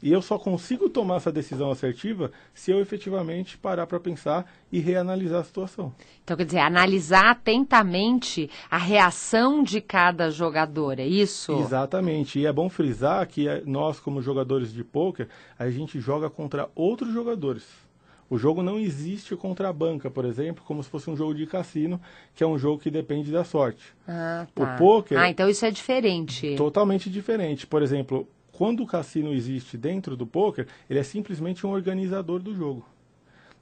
E 0.02 0.10
eu 0.10 0.20
só 0.20 0.36
consigo 0.36 0.90
tomar 0.90 1.16
essa 1.16 1.30
decisão 1.30 1.70
assertiva 1.70 2.32
se 2.52 2.72
eu 2.72 2.80
efetivamente 2.80 3.56
parar 3.56 3.86
para 3.86 4.00
pensar 4.00 4.50
e 4.70 4.80
reanalisar 4.80 5.40
a 5.40 5.44
situação. 5.44 5.94
Então, 6.24 6.36
quer 6.36 6.44
dizer, 6.44 6.58
analisar 6.58 7.30
atentamente 7.30 8.50
a 8.68 8.78
reação 8.78 9.62
de 9.62 9.80
cada 9.80 10.28
jogador, 10.28 10.98
é 10.98 11.06
isso? 11.06 11.52
Exatamente. 11.52 12.40
E 12.40 12.46
é 12.46 12.52
bom 12.52 12.68
frisar 12.68 13.24
que 13.28 13.46
eh, 13.46 13.62
nós, 13.64 14.00
como 14.00 14.20
jogadores 14.20 14.72
de 14.72 14.82
pôquer, 14.82 15.28
a 15.56 15.70
gente 15.70 16.00
joga 16.00 16.28
contra 16.28 16.68
outros 16.74 17.12
jogadores. 17.12 17.81
O 18.32 18.38
jogo 18.38 18.62
não 18.62 18.80
existe 18.80 19.36
contra 19.36 19.68
a 19.68 19.72
banca, 19.74 20.10
por 20.10 20.24
exemplo, 20.24 20.64
como 20.66 20.82
se 20.82 20.88
fosse 20.88 21.10
um 21.10 21.14
jogo 21.14 21.34
de 21.34 21.44
cassino, 21.44 22.00
que 22.34 22.42
é 22.42 22.46
um 22.46 22.56
jogo 22.56 22.80
que 22.80 22.90
depende 22.90 23.30
da 23.30 23.44
sorte. 23.44 23.92
Ah, 24.08 24.46
tá. 24.54 24.74
O 24.74 24.78
poker. 24.78 25.18
Ah, 25.18 25.28
então 25.28 25.50
isso 25.50 25.66
é 25.66 25.70
diferente. 25.70 26.56
Totalmente 26.56 27.10
diferente. 27.10 27.66
Por 27.66 27.82
exemplo, 27.82 28.26
quando 28.50 28.82
o 28.82 28.86
cassino 28.86 29.34
existe 29.34 29.76
dentro 29.76 30.16
do 30.16 30.26
poker, 30.26 30.66
ele 30.88 30.98
é 30.98 31.02
simplesmente 31.02 31.66
um 31.66 31.72
organizador 31.72 32.40
do 32.40 32.54
jogo. 32.54 32.82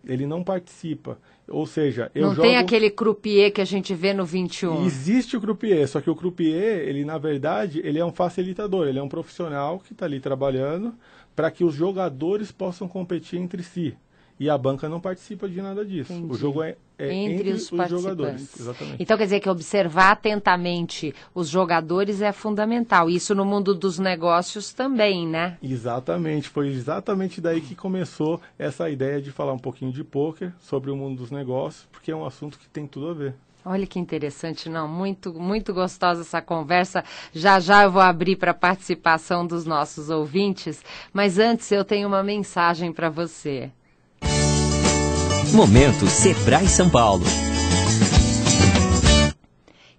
Ele 0.05 0.25
não 0.25 0.45
participa. 0.45 1.19
Ou 1.49 1.67
seja, 1.67 2.09
eu 2.15 2.29
não 2.29 2.35
jogo... 2.37 2.47
tem 2.47 2.57
aquele 2.57 2.91
croupier 2.91 3.53
que 3.53 3.61
a 3.61 3.65
gente 3.65 3.93
vê 3.93 4.15
no 4.15 4.25
21. 4.25 4.87
Existe 4.87 5.37
o 5.37 5.41
croupier, 5.41 5.89
só 5.89 6.01
que 6.01 6.09
o 6.09 6.15
croupier, 6.15 6.89
ele 6.89 7.05
na 7.05 7.19
verdade, 7.19 7.81
ele 7.83 7.99
é 7.99 8.05
um 8.05 8.13
facilitador, 8.13 8.87
ele 8.87 9.01
é 9.01 9.03
um 9.03 9.09
profissional 9.09 9.81
que 9.81 9.93
está 9.93 10.07
ali 10.07 10.21
trabalhando 10.21 10.95
para 11.35 11.51
que 11.51 11.65
os 11.65 11.75
jogadores 11.75 12.53
possam 12.53 12.87
competir 12.87 13.41
entre 13.41 13.65
si. 13.65 13.97
E 14.41 14.49
a 14.49 14.57
banca 14.57 14.89
não 14.89 14.99
participa 14.99 15.47
de 15.47 15.61
nada 15.61 15.85
disso. 15.85 16.15
Entendi. 16.15 16.33
O 16.33 16.35
jogo 16.35 16.63
é, 16.63 16.75
é 16.99 17.13
entre, 17.13 17.35
entre, 17.35 17.51
os, 17.51 17.71
os, 17.71 17.91
jogadores. 17.91 18.59
Exatamente. 18.59 18.97
Então 18.99 19.19
quer 19.19 19.25
dizer 19.25 19.41
que 19.41 19.51
observar 19.51 20.13
atentamente 20.13 21.15
os 21.35 21.47
jogadores 21.47 22.23
é 22.23 22.33
fundamental. 22.33 23.11
Isso 23.11 23.35
no 23.35 23.45
mundo 23.45 23.75
dos 23.75 23.99
negócios 23.99 24.73
também, 24.73 25.29
né? 25.29 25.59
Exatamente, 25.63 26.49
foi 26.49 26.69
exatamente 26.69 27.39
daí 27.39 27.61
que 27.61 27.75
começou 27.75 28.41
essa 28.59 28.89
ideia 28.89 29.21
de 29.21 29.31
falar 29.31 29.53
um 29.53 29.59
pouquinho 29.59 29.93
de 29.93 30.03
poker 30.03 30.55
sobre 30.59 30.91
o 30.91 30.97
mundo 30.97 31.19
dos 31.19 31.31
negócios, 31.31 31.87
porque 31.93 32.11
é 32.11 32.17
um 32.17 32.25
assunto 32.25 32.59
que 32.59 32.67
tem 32.67 32.87
tudo 32.87 33.11
a 33.11 33.13
ver. 33.13 33.35
Olha 33.63 33.87
que 33.87 33.99
interessante, 33.99 34.71
não? 34.71 34.89
Muito, 34.89 35.35
muito 35.35 35.75
gostosa 35.75 36.23
essa 36.23 36.41
conversa. 36.41 37.05
Já 37.31 37.61
já 37.61 37.83
eu 37.83 37.91
vou 37.91 38.01
abrir 38.01 38.37
para 38.37 38.55
participação 38.55 39.47
dos 39.47 39.67
nossos 39.67 40.09
ouvintes, 40.09 40.83
mas 41.13 41.39
antes 41.39 41.71
eu 41.71 41.85
tenho 41.85 42.09
uma 42.09 42.23
mensagem 42.23 42.91
para 42.91 43.11
você. 43.11 43.71
Momento 45.53 46.09
Sebrae 46.09 46.69
São 46.69 46.89
Paulo. 46.89 47.25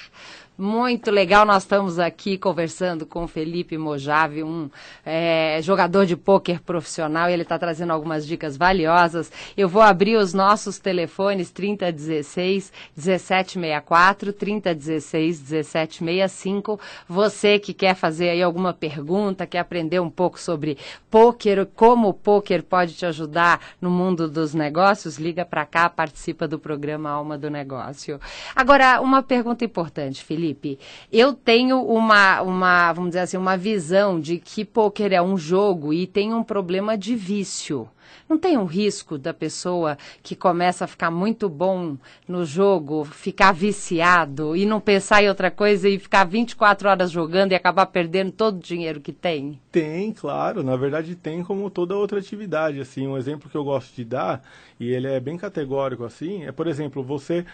Muito 0.62 1.10
legal, 1.10 1.44
nós 1.44 1.64
estamos 1.64 1.98
aqui 1.98 2.38
conversando 2.38 3.04
com 3.04 3.28
Felipe 3.28 3.80
Mojave, 3.80 4.44
um 4.44 4.70
é, 5.04 5.60
jogador 5.64 6.06
de 6.06 6.16
pôquer 6.16 6.60
profissional, 6.60 7.28
e 7.28 7.34
ele 7.34 7.42
está 7.42 7.58
trazendo 7.58 7.92
algumas 7.92 8.28
dicas 8.28 8.58
valiosas. 8.58 9.32
Eu 9.58 9.68
vou 9.68 9.82
abrir 9.82 10.18
os 10.18 10.36
nossos 10.36 10.78
telefones 10.78 11.50
3016 11.50 12.72
1764, 12.96 14.34
3016 14.34 15.40
1765. 15.40 16.80
Você 17.10 17.58
que 17.58 17.74
quer 17.74 17.96
fazer 17.96 18.30
aí 18.30 18.44
alguma 18.44 18.72
pergunta, 18.72 19.48
quer 19.48 19.58
aprender 19.58 20.00
um 20.00 20.12
pouco 20.12 20.40
sobre 20.40 20.78
pôquer, 21.10 21.66
como 21.76 22.10
o 22.10 22.14
pôquer 22.14 22.62
pode 22.62 22.94
te 22.94 23.08
ajudar 23.08 23.60
no 23.82 23.90
mundo 23.90 24.30
dos 24.30 24.54
negócios, 24.54 25.18
liga 25.18 25.44
para 25.44 25.66
cá, 25.66 25.90
participa 25.90 26.48
do 26.48 26.60
programa 26.60 27.10
Alma 27.10 27.36
do 27.36 27.50
Negócio. 27.50 28.20
Agora, 28.56 29.02
uma 29.02 29.24
pergunta 29.24 29.66
importante, 29.66 30.24
Felipe. 30.24 30.51
Felipe, 30.52 30.78
eu 31.12 31.34
tenho 31.34 31.82
uma, 31.82 32.42
uma, 32.42 32.94
vamos 32.94 33.12
dizer 33.12 33.22
assim, 33.22 33.38
uma 33.38 33.58
visão 33.58 34.20
de 34.20 34.38
que 34.38 34.66
pôquer 34.66 35.14
é 35.14 35.22
um 35.22 35.38
jogo 35.38 35.94
e 35.94 36.06
tem 36.06 36.34
um 36.34 36.44
problema 36.44 36.98
de 36.98 37.16
vício. 37.16 37.88
Não 38.28 38.38
tem 38.38 38.58
um 38.58 38.66
risco 38.66 39.18
da 39.18 39.34
pessoa 39.34 39.98
que 40.24 40.36
começa 40.36 40.86
a 40.86 40.88
ficar 40.88 41.12
muito 41.12 41.50
bom 41.50 41.98
no 42.28 42.46
jogo, 42.46 43.04
ficar 43.04 43.54
viciado 43.54 44.56
e 44.56 44.66
não 44.66 44.80
pensar 44.80 45.22
em 45.24 45.30
outra 45.30 45.52
coisa 45.52 45.88
e 45.90 46.00
ficar 46.00 46.26
24 46.26 46.90
horas 46.90 47.12
jogando 47.12 47.52
e 47.52 47.56
acabar 47.56 47.86
perdendo 47.88 48.32
todo 48.32 48.58
o 48.58 48.62
dinheiro 48.62 49.02
que 49.02 49.12
tem? 49.12 49.60
Tem, 49.72 50.14
claro. 50.14 50.64
Na 50.64 50.78
verdade, 50.78 51.16
tem 51.16 51.44
como 51.44 51.70
toda 51.70 51.96
outra 51.96 52.20
atividade. 52.20 52.80
Assim, 52.80 53.06
um 53.06 53.18
exemplo 53.18 53.50
que 53.50 53.58
eu 53.58 53.64
gosto 53.66 53.94
de 53.94 54.06
dar, 54.06 54.42
e 54.80 54.90
ele 54.90 55.08
é 55.08 55.20
bem 55.20 55.38
categórico 55.38 56.06
assim, 56.06 56.46
é, 56.46 56.52
por 56.52 56.68
exemplo, 56.68 57.04
você 57.04 57.46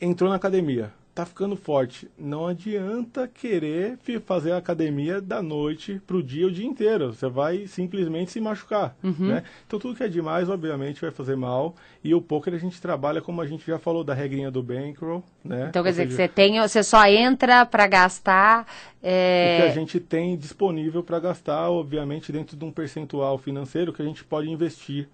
entrou 0.00 0.28
na 0.28 0.36
academia 0.36 0.92
tá 1.16 1.24
ficando 1.24 1.56
forte. 1.56 2.10
Não 2.18 2.46
adianta 2.46 3.26
querer 3.26 3.98
fazer 4.26 4.52
academia 4.52 5.18
da 5.18 5.40
noite 5.42 5.98
pro 6.06 6.22
dia 6.22 6.46
o 6.46 6.50
dia 6.52 6.66
inteiro. 6.66 7.14
Você 7.14 7.26
vai 7.26 7.66
simplesmente 7.66 8.30
se 8.30 8.38
machucar, 8.38 8.94
Uhum. 9.02 9.14
né? 9.28 9.42
Então 9.66 9.78
tudo 9.78 9.96
que 9.96 10.02
é 10.04 10.08
demais, 10.08 10.50
obviamente, 10.50 11.00
vai 11.00 11.10
fazer 11.10 11.34
mal. 11.34 11.74
E 12.04 12.14
o 12.14 12.20
poker 12.20 12.52
a 12.52 12.58
gente 12.58 12.78
trabalha 12.82 13.22
como 13.22 13.40
a 13.40 13.46
gente 13.46 13.66
já 13.66 13.78
falou 13.78 14.04
da 14.04 14.12
regrinha 14.12 14.50
do 14.50 14.62
bankroll, 14.62 15.24
né? 15.42 15.68
Então 15.70 15.82
quer 15.82 15.88
dizer 15.88 16.06
que 16.06 16.12
você 16.12 16.28
tem, 16.28 16.60
você 16.60 16.82
só 16.82 17.06
entra 17.06 17.64
para 17.64 17.86
gastar. 17.86 18.66
é, 19.02 19.54
o 19.58 19.62
que 19.64 19.70
a 19.70 19.74
gente 19.74 19.98
tem 19.98 20.36
disponível 20.36 21.02
para 21.02 21.18
gastar, 21.18 21.70
obviamente, 21.70 22.30
dentro 22.30 22.58
de 22.58 22.64
um 22.64 22.70
percentual 22.70 23.38
financeiro 23.38 23.90
que 23.90 24.02
a 24.02 24.04
gente 24.04 24.22
pode 24.22 24.50
investir 24.50 25.08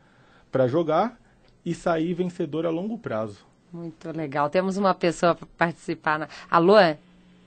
para 0.51 0.67
jogar 0.67 1.17
e 1.65 1.73
sair 1.75 2.13
vencedor 2.13 2.67
a 2.67 2.71
longo 2.71 2.99
prazo. 2.99 3.52
Muito 3.73 4.15
legal. 4.15 4.51
Temos 4.51 4.77
uma 4.77 4.95
pessoa 4.95 5.35
para 5.35 5.47
participar. 5.57 6.19
Na... 6.19 6.29
Alô? 6.51 6.75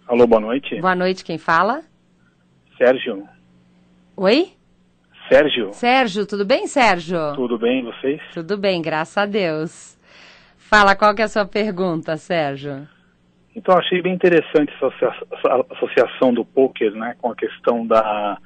Alô, 0.08 0.28
boa 0.28 0.42
noite. 0.42 0.80
Boa 0.82 0.96
noite, 0.96 1.24
quem 1.24 1.38
fala? 1.38 1.84
Sérgio. 2.78 3.28
Oi? 4.18 4.52
Sérgio, 5.30 5.74
Sérgio, 5.74 6.26
tudo 6.28 6.46
bem, 6.46 6.68
Sérgio? 6.68 7.34
tudo 7.36 7.58
bem 7.58 7.84
vocês? 7.84 8.22
Tudo 8.32 8.58
bem, 8.58 8.80
graças 8.80 9.18
a 9.18 9.26
Deus. 9.26 9.98
Fala, 10.56 10.96
qual 10.96 11.16
que 11.16 11.22
é 11.24 11.26
a 11.26 11.28
sua 11.28 11.46
pergunta, 11.46 12.16
Sérgio? 12.16 12.88
Então, 13.56 13.76
achei 13.76 14.02
bem 14.04 14.14
interessante 14.14 14.72
essa 14.76 14.86
associa- 14.88 15.26
essa 15.32 15.66
associação 15.74 16.32
do 16.32 16.46
poker, 16.46 16.92
né, 16.92 17.16
com 17.20 17.32
a 17.32 17.36
questão 17.36 17.88
da... 17.88 18.38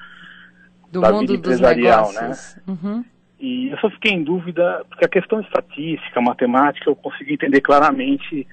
Do 0.90 1.02
Da 1.02 1.12
mundo 1.12 1.32
vida 1.34 1.50
dos 1.50 1.58
empresarial, 1.60 2.14
né? 2.14 2.22
negócios. 2.22 2.58
Uhum. 2.66 3.06
E 3.40 3.70
eu 3.70 3.78
só 3.78 3.90
fiquei 3.90 4.12
em 4.12 4.24
dúvida, 4.24 4.84
porque 4.90 5.06
a 5.06 5.10
questão 5.10 5.40
estatística, 5.40 6.20
matemática, 6.22 6.90
eu 6.90 6.96
consegui 6.96 7.34
entender 7.34 7.62
claramente 7.62 8.46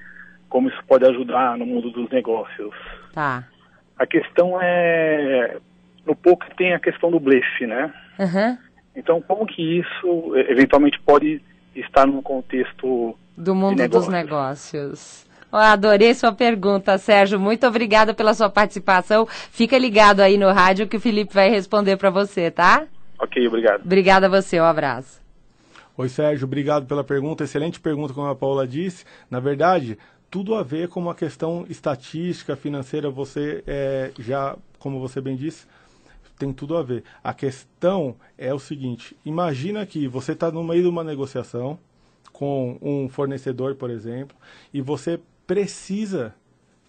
como 0.47 0.69
isso 0.69 0.81
pode 0.87 1.05
ajudar 1.05 1.57
no 1.57 1.65
mundo 1.65 1.91
dos 1.91 2.09
negócios. 2.09 2.73
Tá. 3.13 3.43
A 3.97 4.05
questão 4.05 4.59
é... 4.61 5.57
No 6.05 6.15
poker 6.15 6.55
tem 6.55 6.73
a 6.73 6.79
questão 6.79 7.11
do 7.11 7.19
blefe, 7.19 7.67
né? 7.67 7.93
Uhum. 8.17 8.57
Então, 8.95 9.21
como 9.21 9.45
que 9.45 9.79
isso, 9.79 10.33
eventualmente, 10.47 10.97
pode 11.01 11.41
estar 11.75 12.07
num 12.07 12.21
contexto 12.21 13.13
Do 13.35 13.53
mundo 13.53 13.75
De 13.75 13.87
dos 13.89 14.07
negócios. 14.07 14.73
negócios. 14.73 15.27
Ó, 15.51 15.57
adorei 15.57 16.13
sua 16.13 16.31
pergunta, 16.31 16.97
Sérgio. 16.97 17.39
Muito 17.39 17.67
obrigada 17.67 18.13
pela 18.13 18.33
sua 18.33 18.49
participação. 18.49 19.25
Fica 19.27 19.77
ligado 19.77 20.21
aí 20.21 20.37
no 20.37 20.51
rádio 20.51 20.87
que 20.87 20.97
o 20.97 20.99
Felipe 20.99 21.33
vai 21.33 21.49
responder 21.49 21.97
para 21.97 22.09
você, 22.09 22.49
tá? 22.49 22.85
Ok, 23.19 23.47
obrigado. 23.47 23.81
Obrigada 23.83 24.25
a 24.27 24.29
você, 24.29 24.59
um 24.59 24.65
abraço. 24.65 25.21
Oi, 25.97 26.09
Sérgio, 26.09 26.45
obrigado 26.45 26.85
pela 26.85 27.03
pergunta. 27.03 27.43
Excelente 27.43 27.79
pergunta, 27.79 28.13
como 28.13 28.27
a 28.27 28.35
Paula 28.35 28.67
disse. 28.67 29.03
Na 29.31 29.39
verdade, 29.39 29.97
tudo 30.29 30.53
a 30.53 30.61
ver 30.61 30.87
com 30.89 30.99
uma 30.99 31.15
questão 31.15 31.65
estatística, 31.69 32.55
financeira. 32.55 33.09
Você 33.09 33.63
é, 33.65 34.11
já, 34.19 34.55
como 34.77 34.99
você 34.99 35.19
bem 35.19 35.35
disse, 35.35 35.65
Tem 36.37 36.53
tudo 36.53 36.77
a 36.77 36.83
ver. 36.83 37.03
A 37.23 37.33
questão 37.33 38.15
é 38.37 38.53
o 38.53 38.59
seguinte: 38.59 39.17
imagina 39.25 39.85
que 39.85 40.07
você 40.07 40.33
está 40.33 40.51
no 40.51 40.63
meio 40.63 40.83
de 40.83 40.87
uma 40.87 41.03
negociação 41.03 41.79
com 42.31 42.77
um 42.79 43.09
fornecedor, 43.09 43.73
por 43.73 43.89
exemplo, 43.89 44.37
e 44.71 44.79
você 44.79 45.19
precisa 45.47 46.35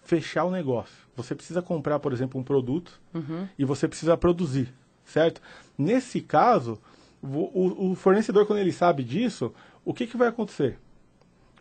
fechar 0.03 0.43
o 0.43 0.51
negócio. 0.51 0.95
Você 1.15 1.33
precisa 1.33 1.61
comprar, 1.61 1.97
por 1.99 2.13
exemplo, 2.13 2.39
um 2.39 2.43
produto 2.43 3.01
uhum. 3.13 3.47
e 3.57 3.65
você 3.65 3.87
precisa 3.87 4.15
produzir, 4.15 4.71
certo? 5.09 5.41
Nesse 5.77 6.21
caso, 6.21 6.79
o, 7.21 7.91
o, 7.91 7.95
fornecedor, 7.95 8.45
quando 8.45 8.59
ele 8.59 8.71
sabe 8.71 9.03
disso, 9.03 9.53
o 9.83 9.93
que, 9.93 10.07
que 10.07 10.17
vai 10.17 10.27
acontecer? 10.27 10.77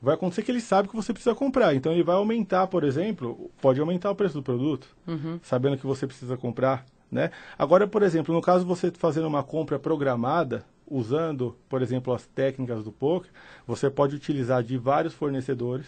Vai 0.01 0.15
acontecer 0.15 0.43
que 0.43 0.51
ele 0.51 0.61
sabe 0.61 0.89
que 0.89 0.95
você 0.95 1.13
precisa 1.13 1.35
comprar. 1.35 1.75
Então 1.75 1.93
ele 1.93 2.05
vai 2.05 2.15
aumentar, 2.15 2.67
por 2.69 2.85
exemplo, 2.85 3.51
pode 3.61 3.81
aumentar 3.81 4.11
o 4.11 4.15
preço 4.15 4.35
do 4.35 4.43
produto, 4.43 4.87
uhum. 5.07 5.41
sabendo 5.43 5.77
que 5.77 5.87
você 5.87 6.07
precisa 6.07 6.37
comprar. 6.37 6.87
Né? 7.11 7.31
Agora, 7.59 7.87
por 7.87 8.03
exemplo, 8.03 8.35
no 8.35 8.41
caso 8.41 8.65
de 8.65 8.69
você 8.69 8.93
fazendo 8.93 9.27
uma 9.27 9.43
compra 9.43 9.79
programada, 9.79 10.65
usando, 10.87 11.57
por 11.69 11.83
exemplo, 11.83 12.15
as 12.15 12.27
técnicas 12.27 12.85
do 12.85 12.93
poker, 12.93 13.31
você 13.67 13.91
pode 13.91 14.15
utilizar 14.15 14.63
de 14.63 14.77
vários 14.77 15.15
fornecedores. 15.15 15.87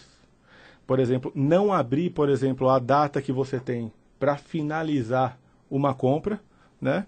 Por 0.85 0.99
exemplo, 0.99 1.31
não 1.33 1.71
abrir, 1.71 2.09
por 2.09 2.27
exemplo, 2.27 2.69
a 2.69 2.79
data 2.79 3.21
que 3.21 3.31
você 3.31 3.59
tem 3.59 3.91
para 4.19 4.35
finalizar 4.35 5.37
uma 5.69 5.93
compra, 5.93 6.39
né? 6.79 7.05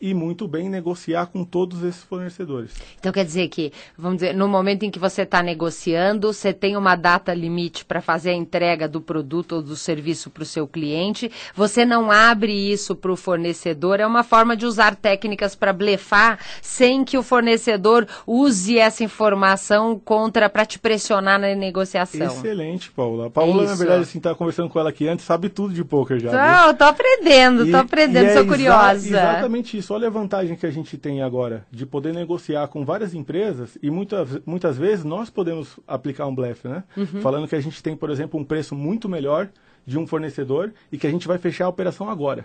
E 0.00 0.14
muito 0.14 0.46
bem 0.46 0.68
negociar 0.68 1.26
com 1.26 1.44
todos 1.44 1.82
esses 1.82 2.02
fornecedores. 2.02 2.72
Então 2.98 3.12
quer 3.12 3.24
dizer 3.24 3.48
que, 3.48 3.72
vamos 3.96 4.18
dizer, 4.18 4.34
no 4.34 4.48
momento 4.48 4.84
em 4.84 4.90
que 4.90 4.98
você 4.98 5.22
está 5.22 5.42
negociando, 5.42 6.32
você 6.32 6.52
tem 6.52 6.76
uma 6.76 6.94
data 6.94 7.34
limite 7.34 7.84
para 7.84 8.00
fazer 8.00 8.30
a 8.30 8.34
entrega 8.34 8.88
do 8.88 9.00
produto 9.00 9.56
ou 9.56 9.62
do 9.62 9.76
serviço 9.76 10.30
para 10.30 10.42
o 10.42 10.46
seu 10.46 10.66
cliente, 10.66 11.30
você 11.54 11.84
não 11.84 12.10
abre 12.10 12.52
isso 12.52 12.94
para 12.94 13.12
o 13.12 13.16
fornecedor, 13.16 14.00
é 14.00 14.06
uma 14.06 14.22
forma 14.22 14.56
de 14.56 14.66
usar 14.66 14.94
técnicas 14.94 15.54
para 15.54 15.72
blefar 15.72 16.38
sem 16.62 17.04
que 17.04 17.18
o 17.18 17.22
fornecedor 17.22 18.06
use 18.26 18.78
essa 18.78 19.02
informação 19.02 19.98
contra 19.98 20.48
para 20.48 20.64
te 20.64 20.78
pressionar 20.78 21.40
na 21.40 21.54
negociação. 21.54 22.26
Excelente, 22.26 22.90
Paula. 22.90 23.26
A 23.26 23.30
Paula, 23.30 23.64
na 23.64 23.74
verdade, 23.74 24.02
assim, 24.02 24.20
tá 24.20 24.34
conversando 24.34 24.68
com 24.68 24.78
ela 24.78 24.90
aqui 24.90 25.08
antes, 25.08 25.24
sabe 25.24 25.48
tudo 25.48 25.74
de 25.74 25.84
poker 25.84 26.20
já. 26.20 26.30
Não, 26.30 26.74
tô 26.74 26.84
aprendendo, 26.84 27.66
e, 27.66 27.70
tô 27.70 27.76
aprendendo, 27.78 28.32
sou 28.32 28.42
é 28.42 28.46
curiosa. 28.46 29.08
Exa 29.08 29.38
exatamente 29.38 29.76
isso 29.76 29.87
isso, 29.88 29.94
olha 29.94 30.08
a 30.08 30.10
vantagem 30.10 30.54
que 30.54 30.66
a 30.66 30.70
gente 30.70 30.98
tem 30.98 31.22
agora 31.22 31.66
de 31.70 31.86
poder 31.86 32.12
negociar 32.12 32.68
com 32.68 32.84
várias 32.84 33.14
empresas 33.14 33.78
e 33.82 33.90
muitas, 33.90 34.38
muitas 34.44 34.76
vezes 34.76 35.02
nós 35.02 35.30
podemos 35.30 35.80
aplicar 35.86 36.26
um 36.26 36.34
blefe, 36.34 36.68
né? 36.68 36.84
Uhum. 36.94 37.22
Falando 37.22 37.48
que 37.48 37.56
a 37.56 37.60
gente 37.60 37.82
tem, 37.82 37.96
por 37.96 38.10
exemplo, 38.10 38.38
um 38.38 38.44
preço 38.44 38.74
muito 38.74 39.08
melhor 39.08 39.48
de 39.86 39.98
um 39.98 40.06
fornecedor 40.06 40.74
e 40.92 40.98
que 40.98 41.06
a 41.06 41.10
gente 41.10 41.26
vai 41.26 41.38
fechar 41.38 41.64
a 41.64 41.68
operação 41.68 42.10
agora. 42.10 42.44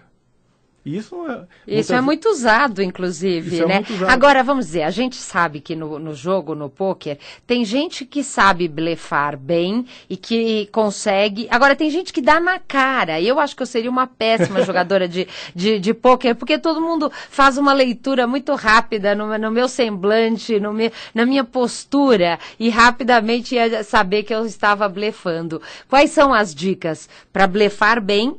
Isso 0.85 1.15
é, 1.29 1.45
Isso 1.65 1.93
é 1.93 2.01
muito 2.01 2.27
usado, 2.27 2.81
inclusive, 2.81 3.55
Isso 3.55 3.63
é 3.63 3.67
né? 3.67 3.85
É 3.89 3.93
usado. 3.93 4.09
Agora, 4.09 4.43
vamos 4.43 4.65
dizer, 4.65 4.83
a 4.83 4.89
gente 4.89 5.15
sabe 5.15 5.61
que 5.61 5.77
no, 5.77 5.97
no 5.97 6.13
jogo, 6.13 6.53
no 6.53 6.69
poker, 6.69 7.17
tem 7.47 7.63
gente 7.63 8.05
que 8.05 8.21
sabe 8.21 8.67
blefar 8.67 9.37
bem 9.37 9.85
e 10.09 10.17
que 10.17 10.67
consegue. 10.73 11.47
Agora, 11.49 11.73
tem 11.73 11.89
gente 11.89 12.11
que 12.11 12.21
dá 12.21 12.37
na 12.37 12.59
cara. 12.59 13.21
Eu 13.21 13.39
acho 13.39 13.55
que 13.55 13.61
eu 13.61 13.67
seria 13.67 13.89
uma 13.89 14.07
péssima 14.07 14.61
jogadora 14.65 15.07
de, 15.07 15.25
de, 15.55 15.79
de 15.79 15.93
poker, 15.93 16.35
porque 16.35 16.59
todo 16.59 16.81
mundo 16.81 17.09
faz 17.29 17.57
uma 17.57 17.71
leitura 17.71 18.27
muito 18.27 18.53
rápida 18.53 19.15
no, 19.15 19.37
no 19.37 19.51
meu 19.51 19.69
semblante, 19.69 20.59
no 20.59 20.73
meu, 20.73 20.91
na 21.15 21.25
minha 21.25 21.45
postura, 21.45 22.37
e 22.59 22.69
rapidamente 22.69 23.55
ia 23.55 23.85
saber 23.85 24.23
que 24.23 24.35
eu 24.35 24.45
estava 24.45 24.89
blefando. 24.89 25.61
Quais 25.87 26.11
são 26.11 26.33
as 26.33 26.53
dicas 26.53 27.07
para 27.31 27.47
blefar 27.47 28.01
bem 28.01 28.35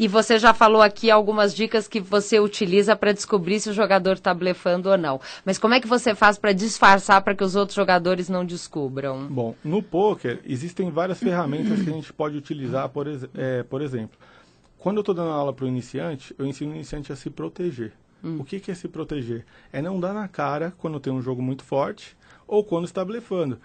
e 0.00 0.08
você 0.08 0.38
já 0.38 0.54
falou 0.54 0.80
aqui 0.80 1.10
algumas 1.10 1.54
dicas 1.54 1.86
que 1.86 2.00
você 2.00 2.40
utiliza 2.40 2.96
para 2.96 3.12
descobrir 3.12 3.60
se 3.60 3.68
o 3.68 3.74
jogador 3.74 4.14
está 4.14 4.32
blefando 4.32 4.88
ou 4.88 4.96
não. 4.96 5.20
Mas 5.44 5.58
como 5.58 5.74
é 5.74 5.80
que 5.80 5.86
você 5.86 6.14
faz 6.14 6.38
para 6.38 6.54
disfarçar 6.54 7.20
para 7.20 7.34
que 7.34 7.44
os 7.44 7.54
outros 7.54 7.76
jogadores 7.76 8.30
não 8.30 8.42
descubram? 8.42 9.26
Bom, 9.26 9.54
no 9.62 9.82
poker 9.82 10.40
existem 10.46 10.90
várias 10.90 11.18
ferramentas 11.18 11.82
que 11.82 11.90
a 11.90 11.92
gente 11.92 12.14
pode 12.14 12.34
utilizar, 12.34 12.88
por, 12.88 13.06
é, 13.34 13.62
por 13.64 13.82
exemplo. 13.82 14.18
Quando 14.78 14.96
eu 14.96 15.00
estou 15.00 15.14
dando 15.14 15.32
aula 15.32 15.52
para 15.52 15.66
o 15.66 15.68
iniciante, 15.68 16.34
eu 16.38 16.46
ensino 16.46 16.72
o 16.72 16.74
iniciante 16.74 17.12
a 17.12 17.16
se 17.16 17.28
proteger. 17.28 17.92
Hum. 18.24 18.38
O 18.40 18.44
que, 18.44 18.58
que 18.58 18.70
é 18.70 18.74
se 18.74 18.88
proteger? 18.88 19.44
É 19.70 19.82
não 19.82 20.00
dar 20.00 20.14
na 20.14 20.26
cara 20.26 20.72
quando 20.78 20.98
tem 20.98 21.12
um 21.12 21.20
jogo 21.20 21.42
muito 21.42 21.62
forte 21.62 22.16
ou 22.48 22.64
quando 22.64 22.86
está 22.86 23.04
blefando. 23.04 23.60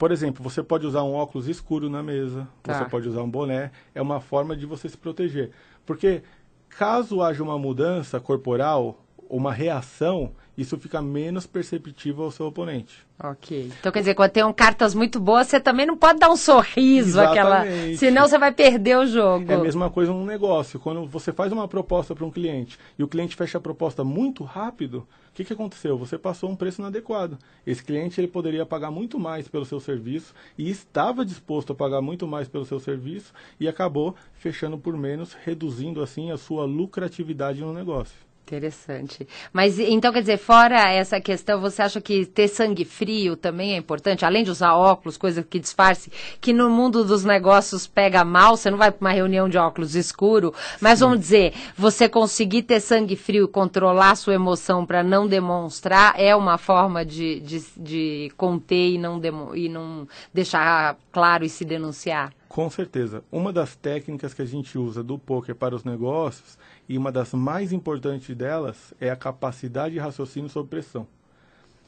Por 0.00 0.12
exemplo, 0.12 0.42
você 0.42 0.62
pode 0.62 0.86
usar 0.86 1.02
um 1.02 1.12
óculos 1.12 1.46
escuro 1.46 1.90
na 1.90 2.02
mesa, 2.02 2.48
tá. 2.62 2.72
você 2.72 2.88
pode 2.88 3.06
usar 3.06 3.22
um 3.22 3.28
boné, 3.28 3.70
é 3.94 4.00
uma 4.00 4.18
forma 4.18 4.56
de 4.56 4.64
você 4.64 4.88
se 4.88 4.96
proteger. 4.96 5.50
Porque 5.90 6.22
caso 6.68 7.20
haja 7.20 7.42
uma 7.42 7.58
mudança 7.58 8.20
corporal, 8.20 9.04
uma 9.30 9.52
reação, 9.52 10.32
isso 10.58 10.76
fica 10.76 11.00
menos 11.00 11.46
perceptível 11.46 12.24
ao 12.24 12.30
seu 12.30 12.46
oponente. 12.46 13.06
Ok. 13.22 13.70
Então, 13.78 13.92
quer 13.92 14.00
dizer, 14.00 14.14
quando 14.14 14.30
tem 14.30 14.44
um 14.44 14.52
cartas 14.52 14.94
muito 14.94 15.20
boas, 15.20 15.46
você 15.46 15.60
também 15.60 15.86
não 15.86 15.96
pode 15.96 16.18
dar 16.18 16.30
um 16.30 16.36
sorriso, 16.36 17.20
Exatamente. 17.20 17.38
aquela. 17.38 17.96
Senão 17.96 18.26
você 18.26 18.38
vai 18.38 18.52
perder 18.52 18.98
o 18.98 19.06
jogo. 19.06 19.50
É 19.50 19.54
a 19.54 19.58
mesma 19.58 19.88
coisa 19.88 20.12
num 20.12 20.24
negócio. 20.24 20.80
Quando 20.80 21.06
você 21.06 21.32
faz 21.32 21.52
uma 21.52 21.68
proposta 21.68 22.14
para 22.14 22.24
um 22.24 22.30
cliente 22.30 22.78
e 22.98 23.04
o 23.04 23.08
cliente 23.08 23.36
fecha 23.36 23.58
a 23.58 23.60
proposta 23.60 24.02
muito 24.02 24.42
rápido, 24.42 25.06
o 25.30 25.32
que, 25.34 25.44
que 25.44 25.52
aconteceu? 25.52 25.96
Você 25.98 26.18
passou 26.18 26.50
um 26.50 26.56
preço 26.56 26.80
inadequado. 26.80 27.38
Esse 27.66 27.84
cliente 27.84 28.20
ele 28.20 28.28
poderia 28.28 28.66
pagar 28.66 28.90
muito 28.90 29.18
mais 29.18 29.46
pelo 29.48 29.64
seu 29.64 29.80
serviço 29.80 30.34
e 30.58 30.68
estava 30.68 31.24
disposto 31.24 31.72
a 31.72 31.76
pagar 31.76 32.00
muito 32.00 32.26
mais 32.26 32.48
pelo 32.48 32.64
seu 32.64 32.80
serviço 32.80 33.32
e 33.58 33.68
acabou 33.68 34.14
fechando 34.32 34.76
por 34.76 34.96
menos, 34.96 35.34
reduzindo 35.34 36.02
assim 36.02 36.30
a 36.30 36.36
sua 36.36 36.64
lucratividade 36.64 37.60
no 37.60 37.72
negócio. 37.72 38.29
Interessante. 38.50 39.28
Mas 39.52 39.78
então, 39.78 40.12
quer 40.12 40.22
dizer, 40.22 40.36
fora 40.36 40.90
essa 40.90 41.20
questão, 41.20 41.60
você 41.60 41.82
acha 41.82 42.00
que 42.00 42.26
ter 42.26 42.48
sangue 42.48 42.84
frio 42.84 43.36
também 43.36 43.74
é 43.74 43.76
importante? 43.76 44.24
Além 44.24 44.42
de 44.42 44.50
usar 44.50 44.74
óculos, 44.74 45.16
coisa 45.16 45.40
que 45.44 45.60
disfarce, 45.60 46.10
que 46.40 46.52
no 46.52 46.68
mundo 46.68 47.04
dos 47.04 47.24
negócios 47.24 47.86
pega 47.86 48.24
mal, 48.24 48.56
você 48.56 48.68
não 48.68 48.76
vai 48.76 48.90
para 48.90 49.06
uma 49.06 49.12
reunião 49.12 49.48
de 49.48 49.56
óculos 49.56 49.94
escuro, 49.94 50.52
mas 50.80 50.98
Sim. 50.98 51.04
vamos 51.04 51.20
dizer, 51.20 51.54
você 51.76 52.08
conseguir 52.08 52.64
ter 52.64 52.80
sangue 52.80 53.14
frio, 53.14 53.46
controlar 53.46 54.16
sua 54.16 54.34
emoção 54.34 54.84
para 54.84 55.04
não 55.04 55.28
demonstrar, 55.28 56.18
é 56.18 56.34
uma 56.34 56.58
forma 56.58 57.04
de, 57.04 57.38
de, 57.38 57.64
de 57.76 58.32
conter 58.36 58.94
e 58.94 58.98
não, 58.98 59.20
demo, 59.20 59.54
e 59.54 59.68
não 59.68 60.08
deixar 60.34 60.96
claro 61.12 61.44
e 61.44 61.48
se 61.48 61.64
denunciar? 61.64 62.32
Com 62.48 62.68
certeza. 62.68 63.22
Uma 63.30 63.52
das 63.52 63.76
técnicas 63.76 64.34
que 64.34 64.42
a 64.42 64.44
gente 64.44 64.76
usa 64.76 65.04
do 65.04 65.16
poker 65.16 65.54
para 65.54 65.72
os 65.72 65.84
negócios 65.84 66.58
e 66.90 66.98
uma 66.98 67.12
das 67.12 67.32
mais 67.32 67.72
importantes 67.72 68.34
delas 68.34 68.92
é 69.00 69.10
a 69.10 69.16
capacidade 69.16 69.94
de 69.94 70.00
raciocínio 70.00 70.50
sob 70.50 70.68
pressão. 70.68 71.06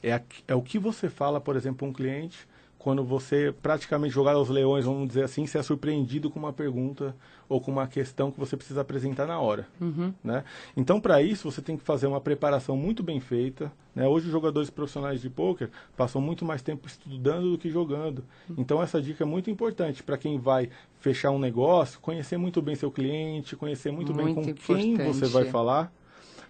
É, 0.00 0.12
a, 0.12 0.22
é 0.46 0.54
o 0.54 0.62
que 0.62 0.78
você 0.78 1.08
fala, 1.10 1.40
por 1.40 1.56
exemplo, 1.56 1.78
para 1.78 1.88
um 1.88 1.92
cliente 1.92 2.46
quando 2.82 3.04
você 3.04 3.54
praticamente 3.62 4.12
jogar 4.12 4.34
aos 4.34 4.48
leões, 4.48 4.84
vamos 4.84 5.06
dizer 5.06 5.24
assim, 5.24 5.46
se 5.46 5.56
é 5.56 5.62
surpreendido 5.62 6.28
com 6.28 6.38
uma 6.40 6.52
pergunta 6.52 7.14
ou 7.48 7.60
com 7.60 7.70
uma 7.70 7.86
questão 7.86 8.30
que 8.30 8.40
você 8.40 8.56
precisa 8.56 8.80
apresentar 8.80 9.24
na 9.24 9.38
hora. 9.38 9.68
Uhum. 9.80 10.12
Né? 10.22 10.42
Então, 10.76 11.00
para 11.00 11.22
isso, 11.22 11.48
você 11.48 11.62
tem 11.62 11.76
que 11.76 11.84
fazer 11.84 12.08
uma 12.08 12.20
preparação 12.20 12.76
muito 12.76 13.00
bem 13.00 13.20
feita. 13.20 13.70
Né? 13.94 14.08
Hoje, 14.08 14.26
os 14.26 14.32
jogadores 14.32 14.68
profissionais 14.68 15.20
de 15.20 15.30
poker 15.30 15.70
passam 15.96 16.20
muito 16.20 16.44
mais 16.44 16.60
tempo 16.60 16.88
estudando 16.88 17.52
do 17.52 17.58
que 17.58 17.70
jogando. 17.70 18.24
Uhum. 18.48 18.56
Então, 18.58 18.82
essa 18.82 19.00
dica 19.00 19.22
é 19.22 19.26
muito 19.26 19.48
importante 19.48 20.02
para 20.02 20.18
quem 20.18 20.40
vai 20.40 20.68
fechar 20.98 21.30
um 21.30 21.38
negócio, 21.38 22.00
conhecer 22.00 22.36
muito 22.36 22.60
bem 22.60 22.74
seu 22.74 22.90
cliente, 22.90 23.54
conhecer 23.54 23.92
muito, 23.92 24.12
muito 24.12 24.24
bem 24.24 24.34
com 24.34 24.40
importante. 24.40 24.82
quem 24.82 24.96
você 24.96 25.26
vai 25.26 25.44
falar. 25.44 25.92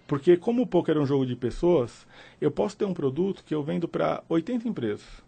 Porque, 0.07 0.35
como 0.35 0.63
o 0.63 0.67
poker 0.67 0.97
é 0.97 0.99
um 0.99 1.05
jogo 1.05 1.25
de 1.25 1.35
pessoas, 1.35 2.07
eu 2.41 2.49
posso 2.49 2.75
ter 2.75 2.85
um 2.85 2.93
produto 2.93 3.43
que 3.45 3.53
eu 3.53 3.61
vendo 3.61 3.87
para 3.87 4.23
80 4.27 4.67
empresas. 4.67 5.22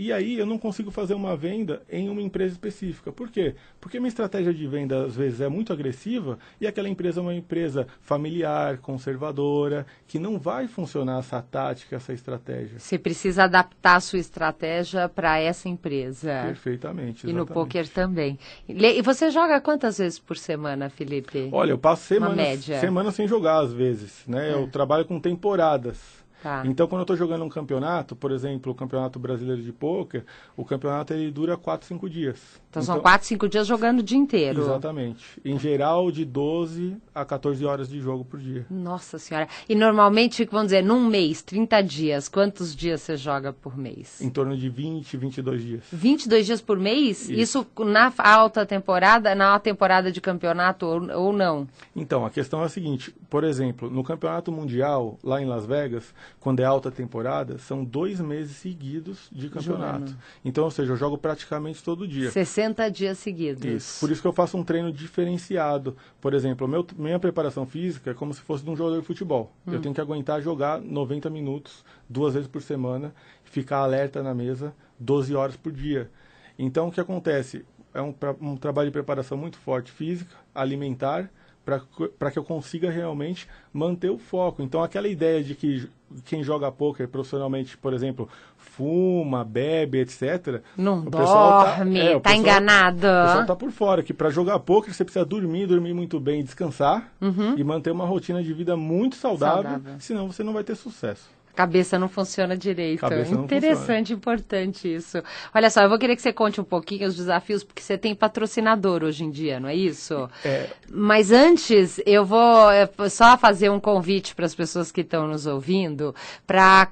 E 0.00 0.14
aí 0.14 0.38
eu 0.38 0.46
não 0.46 0.56
consigo 0.56 0.90
fazer 0.90 1.12
uma 1.12 1.36
venda 1.36 1.82
em 1.90 2.08
uma 2.08 2.22
empresa 2.22 2.54
específica. 2.54 3.12
Por 3.12 3.28
quê? 3.28 3.54
Porque 3.78 4.00
minha 4.00 4.08
estratégia 4.08 4.54
de 4.54 4.66
venda 4.66 5.04
às 5.04 5.14
vezes 5.14 5.42
é 5.42 5.48
muito 5.48 5.74
agressiva 5.74 6.38
e 6.58 6.66
aquela 6.66 6.88
empresa 6.88 7.20
é 7.20 7.22
uma 7.22 7.34
empresa 7.34 7.86
familiar, 8.00 8.78
conservadora, 8.78 9.84
que 10.08 10.18
não 10.18 10.38
vai 10.38 10.66
funcionar 10.66 11.18
essa 11.18 11.42
tática, 11.42 11.96
essa 11.96 12.14
estratégia. 12.14 12.78
Você 12.78 12.98
precisa 12.98 13.44
adaptar 13.44 13.96
a 13.96 14.00
sua 14.00 14.18
estratégia 14.18 15.06
para 15.06 15.38
essa 15.38 15.68
empresa. 15.68 16.44
Perfeitamente. 16.46 17.26
Exatamente. 17.26 17.28
E 17.28 17.32
no 17.34 17.46
poker 17.46 17.86
também. 17.86 18.38
E 18.66 19.02
você 19.02 19.30
joga 19.30 19.60
quantas 19.60 19.98
vezes 19.98 20.18
por 20.18 20.38
semana, 20.38 20.88
Felipe? 20.88 21.50
Olha, 21.52 21.72
eu 21.72 21.78
passo 21.78 22.04
semanas, 22.04 22.64
semana 22.64 23.10
sem 23.10 23.28
jogar 23.28 23.58
às 23.58 23.74
vezes. 23.74 24.24
Né? 24.26 24.48
É. 24.48 24.54
Eu 24.54 24.66
trabalho 24.66 25.04
com 25.04 25.20
temporadas. 25.20 26.19
Tá. 26.42 26.62
Então, 26.64 26.88
quando 26.88 27.00
eu 27.00 27.04
estou 27.04 27.16
jogando 27.16 27.44
um 27.44 27.48
campeonato, 27.48 28.16
por 28.16 28.32
exemplo, 28.32 28.72
o 28.72 28.74
Campeonato 28.74 29.18
Brasileiro 29.18 29.62
de 29.62 29.72
Pôquer, 29.72 30.24
o 30.56 30.64
campeonato 30.64 31.12
ele 31.12 31.30
dura 31.30 31.56
4, 31.56 31.86
5 31.86 32.08
dias. 32.08 32.60
Então, 32.70 32.82
são 32.82 33.00
4, 33.00 33.26
5 33.26 33.48
dias 33.48 33.66
jogando 33.66 33.98
o 33.98 34.02
dia 34.02 34.16
inteiro. 34.16 34.62
Exatamente. 34.62 35.24
Em 35.44 35.58
geral, 35.58 36.08
de 36.12 36.24
12 36.24 36.96
a 37.12 37.24
14 37.24 37.64
horas 37.64 37.88
de 37.88 37.98
jogo 38.00 38.24
por 38.24 38.38
dia. 38.38 38.64
Nossa 38.70 39.18
senhora. 39.18 39.48
E 39.68 39.74
normalmente, 39.74 40.44
vamos 40.48 40.68
dizer, 40.68 40.84
num 40.84 41.04
mês, 41.04 41.42
30 41.42 41.80
dias, 41.82 42.28
quantos 42.28 42.76
dias 42.76 43.00
você 43.02 43.16
joga 43.16 43.52
por 43.52 43.76
mês? 43.76 44.20
Em 44.20 44.30
torno 44.30 44.56
de 44.56 44.68
20, 44.68 45.16
22 45.16 45.62
dias. 45.64 45.82
22 45.92 46.46
dias 46.46 46.60
por 46.60 46.78
mês? 46.78 47.28
Isso. 47.28 47.32
Isso, 47.32 47.66
na 47.84 48.12
alta 48.16 48.64
temporada, 48.64 49.34
na 49.34 49.48
alta 49.48 49.64
temporada 49.64 50.12
de 50.12 50.20
campeonato 50.20 50.86
ou, 50.86 51.10
ou 51.10 51.32
não? 51.32 51.66
Então, 51.96 52.24
a 52.24 52.30
questão 52.30 52.62
é 52.62 52.66
a 52.66 52.68
seguinte: 52.68 53.12
por 53.28 53.42
exemplo, 53.42 53.90
no 53.90 54.04
Campeonato 54.04 54.52
Mundial, 54.52 55.18
lá 55.24 55.42
em 55.42 55.44
Las 55.44 55.66
Vegas, 55.66 56.14
quando 56.38 56.60
é 56.60 56.64
alta 56.64 56.88
temporada, 56.88 57.58
são 57.58 57.84
dois 57.84 58.20
meses 58.20 58.54
seguidos 58.58 59.28
de 59.32 59.48
campeonato. 59.48 60.06
Jogando. 60.06 60.18
Então, 60.44 60.62
ou 60.62 60.70
seja, 60.70 60.92
eu 60.92 60.96
jogo 60.96 61.18
praticamente 61.18 61.82
todo 61.82 62.06
dia. 62.06 62.30
60 62.30 62.59
dias 62.92 63.18
seguidos. 63.18 63.64
Isso. 63.64 64.00
Por 64.00 64.10
isso 64.10 64.20
que 64.20 64.26
eu 64.28 64.32
faço 64.32 64.56
um 64.56 64.64
treino 64.64 64.92
diferenciado. 64.92 65.96
Por 66.20 66.34
exemplo, 66.34 66.66
meu, 66.68 66.86
minha 66.96 67.18
preparação 67.18 67.66
física 67.66 68.10
é 68.10 68.14
como 68.14 68.34
se 68.34 68.40
fosse 68.40 68.64
de 68.64 68.70
um 68.70 68.76
jogador 68.76 69.00
de 69.00 69.06
futebol. 69.06 69.52
Hum. 69.66 69.74
Eu 69.74 69.80
tenho 69.80 69.94
que 69.94 70.00
aguentar 70.00 70.40
jogar 70.42 70.80
90 70.80 71.30
minutos, 71.30 71.84
duas 72.08 72.34
vezes 72.34 72.48
por 72.48 72.62
semana, 72.62 73.14
ficar 73.44 73.78
alerta 73.78 74.22
na 74.22 74.34
mesa 74.34 74.74
12 74.98 75.34
horas 75.34 75.56
por 75.56 75.72
dia. 75.72 76.10
Então, 76.58 76.88
o 76.88 76.92
que 76.92 77.00
acontece? 77.00 77.64
É 77.94 78.00
um, 78.00 78.12
pra- 78.12 78.36
um 78.40 78.56
trabalho 78.56 78.88
de 78.88 78.92
preparação 78.92 79.36
muito 79.36 79.58
forte 79.58 79.90
física, 79.90 80.36
alimentar, 80.54 81.30
para 81.64 82.30
que 82.30 82.38
eu 82.38 82.44
consiga 82.44 82.90
realmente 82.90 83.48
manter 83.72 84.10
o 84.10 84.18
foco. 84.18 84.62
Então, 84.62 84.82
aquela 84.82 85.08
ideia 85.08 85.42
de 85.42 85.54
que 85.54 85.88
quem 86.24 86.42
joga 86.42 86.70
poker 86.72 87.08
profissionalmente, 87.08 87.76
por 87.78 87.92
exemplo, 87.94 88.28
fuma, 88.56 89.44
bebe, 89.44 89.98
etc. 90.00 90.62
Não 90.76 91.00
o 91.00 91.10
pessoal 91.10 91.64
dorme, 91.76 91.98
é, 92.00 92.16
o 92.16 92.20
tá 92.20 92.30
pessoal- 92.30 92.36
enganado. 92.40 92.98
o 92.98 93.26
pessoal 93.26 93.46
tá 93.46 93.56
por 93.56 93.70
fora, 93.70 94.02
que 94.02 94.12
para 94.14 94.30
jogar 94.30 94.58
poker 94.60 94.92
você 94.92 95.04
precisa 95.04 95.24
dormir, 95.24 95.66
dormir 95.66 95.92
muito 95.94 96.18
bem, 96.18 96.42
descansar 96.42 97.10
e 97.56 97.64
manter 97.64 97.90
uma 97.90 98.04
rotina 98.04 98.42
de 98.42 98.52
vida 98.52 98.76
muito 98.76 99.16
saudável, 99.16 99.70
Saudável. 99.72 99.94
senão 100.00 100.26
você 100.30 100.42
não 100.42 100.52
vai 100.52 100.64
ter 100.64 100.74
sucesso. 100.76 101.28
Cabeça 101.54 101.98
não 101.98 102.08
funciona 102.08 102.56
direito. 102.56 103.00
Cabeça 103.00 103.34
Interessante, 103.34 104.12
importante 104.12 104.92
isso. 104.92 105.22
Olha 105.54 105.68
só, 105.70 105.82
eu 105.82 105.88
vou 105.88 105.98
querer 105.98 106.16
que 106.16 106.22
você 106.22 106.32
conte 106.32 106.60
um 106.60 106.64
pouquinho 106.64 107.08
os 107.08 107.16
desafios, 107.16 107.62
porque 107.62 107.82
você 107.82 107.98
tem 107.98 108.14
patrocinador 108.14 109.02
hoje 109.02 109.24
em 109.24 109.30
dia, 109.30 109.60
não 109.60 109.68
é 109.68 109.74
isso? 109.74 110.28
É, 110.44 110.68
Mas 110.90 111.30
antes, 111.30 112.00
eu 112.06 112.24
vou 112.24 112.70
é, 112.70 112.88
só 113.08 113.36
fazer 113.36 113.70
um 113.70 113.80
convite 113.80 114.34
para 114.34 114.46
as 114.46 114.54
pessoas 114.54 114.90
que 114.92 115.00
estão 115.00 115.26
nos 115.26 115.46
ouvindo 115.46 116.14
para 116.46 116.86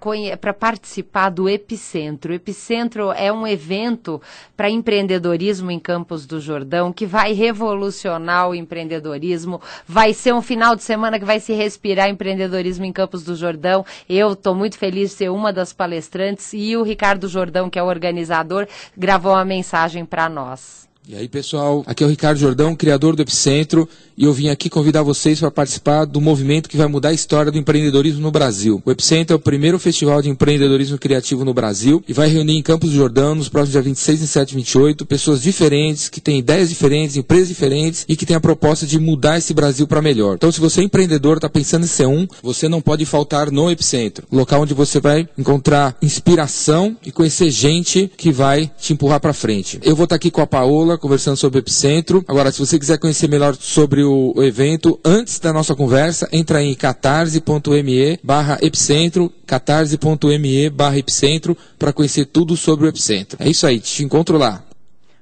participar 0.58 1.30
do 1.30 1.48
Epicentro. 1.48 2.32
O 2.32 2.34
Epicentro 2.34 3.12
é 3.12 3.32
um 3.32 3.46
evento 3.46 4.20
para 4.56 4.68
empreendedorismo 4.68 5.70
em 5.70 5.78
Campos 5.78 6.26
do 6.26 6.40
Jordão 6.40 6.92
que 6.92 7.06
vai 7.06 7.32
revolucionar 7.32 8.48
o 8.48 8.54
empreendedorismo. 8.54 9.60
Vai 9.86 10.12
ser 10.12 10.34
um 10.34 10.42
final 10.42 10.74
de 10.74 10.82
semana 10.82 11.18
que 11.18 11.24
vai 11.24 11.40
se 11.40 11.52
respirar 11.52 12.08
empreendedorismo 12.08 12.84
em 12.84 12.92
Campos 12.92 13.24
do 13.24 13.34
Jordão. 13.36 13.84
Eu 14.08 14.34
estou 14.48 14.54
muito 14.54 14.78
feliz 14.78 15.10
de 15.10 15.16
ser 15.16 15.28
uma 15.30 15.52
das 15.52 15.74
palestrantes 15.74 16.54
e 16.54 16.74
o 16.74 16.82
Ricardo 16.82 17.28
Jordão, 17.28 17.68
que 17.68 17.78
é 17.78 17.82
o 17.82 17.86
organizador, 17.86 18.66
gravou 18.96 19.32
uma 19.32 19.44
mensagem 19.44 20.06
para 20.06 20.26
nós. 20.26 20.87
E 21.10 21.16
aí, 21.16 21.26
pessoal, 21.26 21.82
aqui 21.86 22.04
é 22.04 22.06
o 22.06 22.10
Ricardo 22.10 22.36
Jordão, 22.36 22.76
criador 22.76 23.16
do 23.16 23.22
Epicentro, 23.22 23.88
e 24.14 24.24
eu 24.24 24.32
vim 24.34 24.50
aqui 24.50 24.68
convidar 24.68 25.02
vocês 25.02 25.40
para 25.40 25.50
participar 25.50 26.04
do 26.04 26.20
movimento 26.20 26.68
que 26.68 26.76
vai 26.76 26.86
mudar 26.86 27.08
a 27.08 27.12
história 27.14 27.50
do 27.50 27.56
empreendedorismo 27.56 28.20
no 28.20 28.30
Brasil. 28.30 28.82
O 28.84 28.90
Epicentro 28.90 29.32
é 29.32 29.36
o 29.36 29.40
primeiro 29.40 29.78
festival 29.78 30.20
de 30.20 30.28
empreendedorismo 30.28 30.98
criativo 30.98 31.46
no 31.46 31.54
Brasil 31.54 32.04
e 32.06 32.12
vai 32.12 32.28
reunir 32.28 32.58
em 32.58 32.62
Campos 32.62 32.90
do 32.90 32.96
Jordão, 32.96 33.34
nos 33.34 33.48
próximos 33.48 33.72
dias 33.72 33.84
26, 33.86 34.20
27 34.20 34.50
e 34.50 34.54
28, 34.56 35.06
pessoas 35.06 35.40
diferentes, 35.40 36.10
que 36.10 36.20
têm 36.20 36.40
ideias 36.40 36.68
diferentes, 36.68 37.16
empresas 37.16 37.48
diferentes 37.48 38.04
e 38.06 38.14
que 38.14 38.26
têm 38.26 38.36
a 38.36 38.40
proposta 38.40 38.84
de 38.84 38.98
mudar 38.98 39.38
esse 39.38 39.54
Brasil 39.54 39.86
para 39.86 40.02
melhor. 40.02 40.34
Então, 40.34 40.52
se 40.52 40.60
você 40.60 40.82
é 40.82 40.84
empreendedor, 40.84 41.36
está 41.38 41.48
pensando 41.48 41.84
em 41.84 41.88
ser 41.88 42.06
um, 42.06 42.28
você 42.42 42.68
não 42.68 42.82
pode 42.82 43.06
faltar 43.06 43.50
no 43.50 43.70
Epicentro, 43.70 44.26
local 44.30 44.60
onde 44.60 44.74
você 44.74 45.00
vai 45.00 45.26
encontrar 45.38 45.96
inspiração 46.02 46.94
e 47.02 47.10
conhecer 47.10 47.50
gente 47.50 48.10
que 48.14 48.30
vai 48.30 48.70
te 48.78 48.92
empurrar 48.92 49.20
para 49.20 49.32
frente. 49.32 49.80
Eu 49.82 49.96
vou 49.96 50.04
estar 50.04 50.16
aqui 50.16 50.30
com 50.30 50.42
a 50.42 50.46
Paola 50.46 50.97
conversando 50.98 51.36
sobre 51.36 51.58
o 51.58 51.60
Epicentro. 51.60 52.24
Agora, 52.28 52.50
se 52.50 52.58
você 52.58 52.78
quiser 52.78 52.98
conhecer 52.98 53.28
melhor 53.28 53.56
sobre 53.58 54.02
o, 54.02 54.32
o 54.36 54.42
evento, 54.42 54.98
antes 55.04 55.38
da 55.38 55.52
nossa 55.52 55.74
conversa, 55.74 56.28
entra 56.32 56.62
em 56.62 56.74
catarse.me 56.74 58.18
barra 58.22 58.58
epicentro, 58.60 59.32
catarse.me 59.46 60.70
barra 60.70 60.98
epicentro, 60.98 61.56
para 61.78 61.92
conhecer 61.92 62.26
tudo 62.26 62.56
sobre 62.56 62.86
o 62.86 62.88
Epicentro. 62.88 63.38
É 63.40 63.48
isso 63.48 63.66
aí, 63.66 63.78
te 63.80 64.04
encontro 64.04 64.36
lá. 64.36 64.67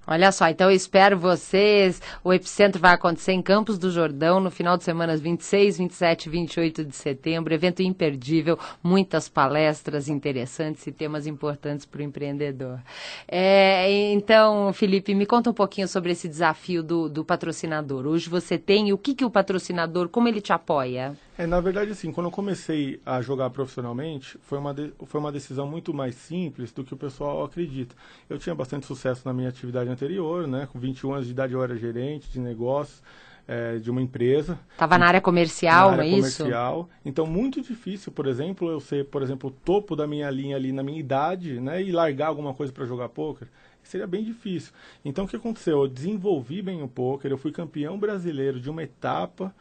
Olha 0.07 0.31
só, 0.31 0.49
então 0.49 0.71
eu 0.71 0.77
espero 0.77 1.19
vocês. 1.19 2.01
O 2.23 2.33
Epicentro 2.33 2.81
vai 2.81 2.95
acontecer 2.95 3.33
em 3.33 3.43
Campos 3.43 3.77
do 3.77 3.91
Jordão 3.91 4.39
no 4.39 4.53
final 4.53 4.77
de 4.77 4.85
semana 4.85 5.17
26, 5.17 5.79
27 5.79 6.27
e 6.27 6.31
28 6.31 6.85
de 6.85 6.95
setembro. 6.95 7.53
Evento 7.53 7.83
imperdível, 7.83 8.57
muitas 8.81 9.29
palestras 9.29 10.09
interessantes 10.09 10.87
e 10.87 10.93
temas 10.93 11.27
importantes 11.27 11.85
para 11.85 12.01
o 12.01 12.05
empreendedor. 12.05 12.81
É, 13.27 14.13
então, 14.13 14.73
Felipe, 14.73 15.13
me 15.13 15.27
conta 15.27 15.51
um 15.51 15.55
pouquinho 15.55 15.89
sobre 15.89 16.13
esse 16.13 16.29
desafio 16.29 16.85
do, 16.85 17.09
do 17.09 17.25
patrocinador. 17.25 18.07
Hoje 18.07 18.31
você 18.31 18.57
tem 18.57 18.93
o 18.93 18.99
que, 18.99 19.13
que 19.15 19.25
o 19.25 19.31
patrocinador, 19.31 20.09
como 20.09 20.29
ele 20.29 20.41
te 20.41 20.53
apoia? 20.53 21.17
É, 21.39 21.47
na 21.47 21.61
verdade, 21.61 21.91
assim, 21.91 22.11
quando 22.11 22.27
eu 22.29 22.31
comecei 22.31 22.99
a 23.05 23.21
jogar 23.21 23.51
profissionalmente, 23.51 24.39
foi 24.41 24.57
uma, 24.59 24.73
de- 24.73 24.93
foi 25.05 25.21
uma 25.21 25.31
decisão 25.31 25.67
muito 25.69 25.93
mais 25.93 26.15
simples 26.15 26.73
do 26.73 26.83
que 26.83 26.95
o 26.95 26.97
pessoal 26.97 27.45
acredita. 27.45 27.95
Eu 28.29 28.39
tinha 28.39 28.55
bastante 28.55 28.87
sucesso 28.87 29.23
na 29.27 29.35
minha 29.35 29.49
atividade 29.51 29.91
anterior, 29.91 30.47
né? 30.49 30.67
Com 30.73 30.79
21 30.79 31.13
anos 31.13 31.27
de 31.27 31.33
idade 31.33 31.53
eu 31.53 31.63
era 31.63 31.77
gerente 31.77 32.31
de 32.31 32.41
negócios 32.41 33.03
é, 33.47 33.79
de 33.79 33.91
uma 33.91 34.01
empresa. 34.01 34.59
Estava 34.75 34.97
na 34.99 35.07
área 35.09 35.21
comercial, 35.21 35.91
na 35.91 35.93
não 35.93 36.03
área 36.03 36.05
é 36.05 36.09
isso? 36.09 36.43
comercial. 36.45 36.89
Então, 37.05 37.27
muito 37.27 37.61
difícil, 37.61 38.13
por 38.13 38.27
exemplo, 38.27 38.71
eu 38.71 38.81
ser, 38.81 39.07
por 39.07 39.23
exemplo, 39.23 39.51
o 39.51 39.53
topo 39.53 39.95
da 39.97 40.07
minha 40.07 40.31
linha 40.31 40.57
ali 40.57 40.73
na 40.73 40.83
minha 40.83 40.99
idade, 40.99 41.61
né? 41.61 41.83
E 41.83 41.93
largar 41.93 42.29
alguma 42.29 42.55
coisa 42.55 42.73
para 42.73 42.87
jogar 42.87 43.09
poker. 43.11 43.49
Seria 43.83 44.07
bem 44.07 44.25
difícil. 44.25 44.73
Então, 45.05 45.25
o 45.25 45.29
que 45.29 45.37
aconteceu? 45.37 45.83
Eu 45.83 45.89
desenvolvi 45.89 46.63
bem 46.63 46.83
o 46.83 46.89
poker, 46.89 47.31
eu 47.31 47.39
fui 47.39 47.53
campeão 47.53 47.99
brasileiro 47.99 48.61
de 48.61 48.69
uma 48.71 48.83
etapa 48.83 49.55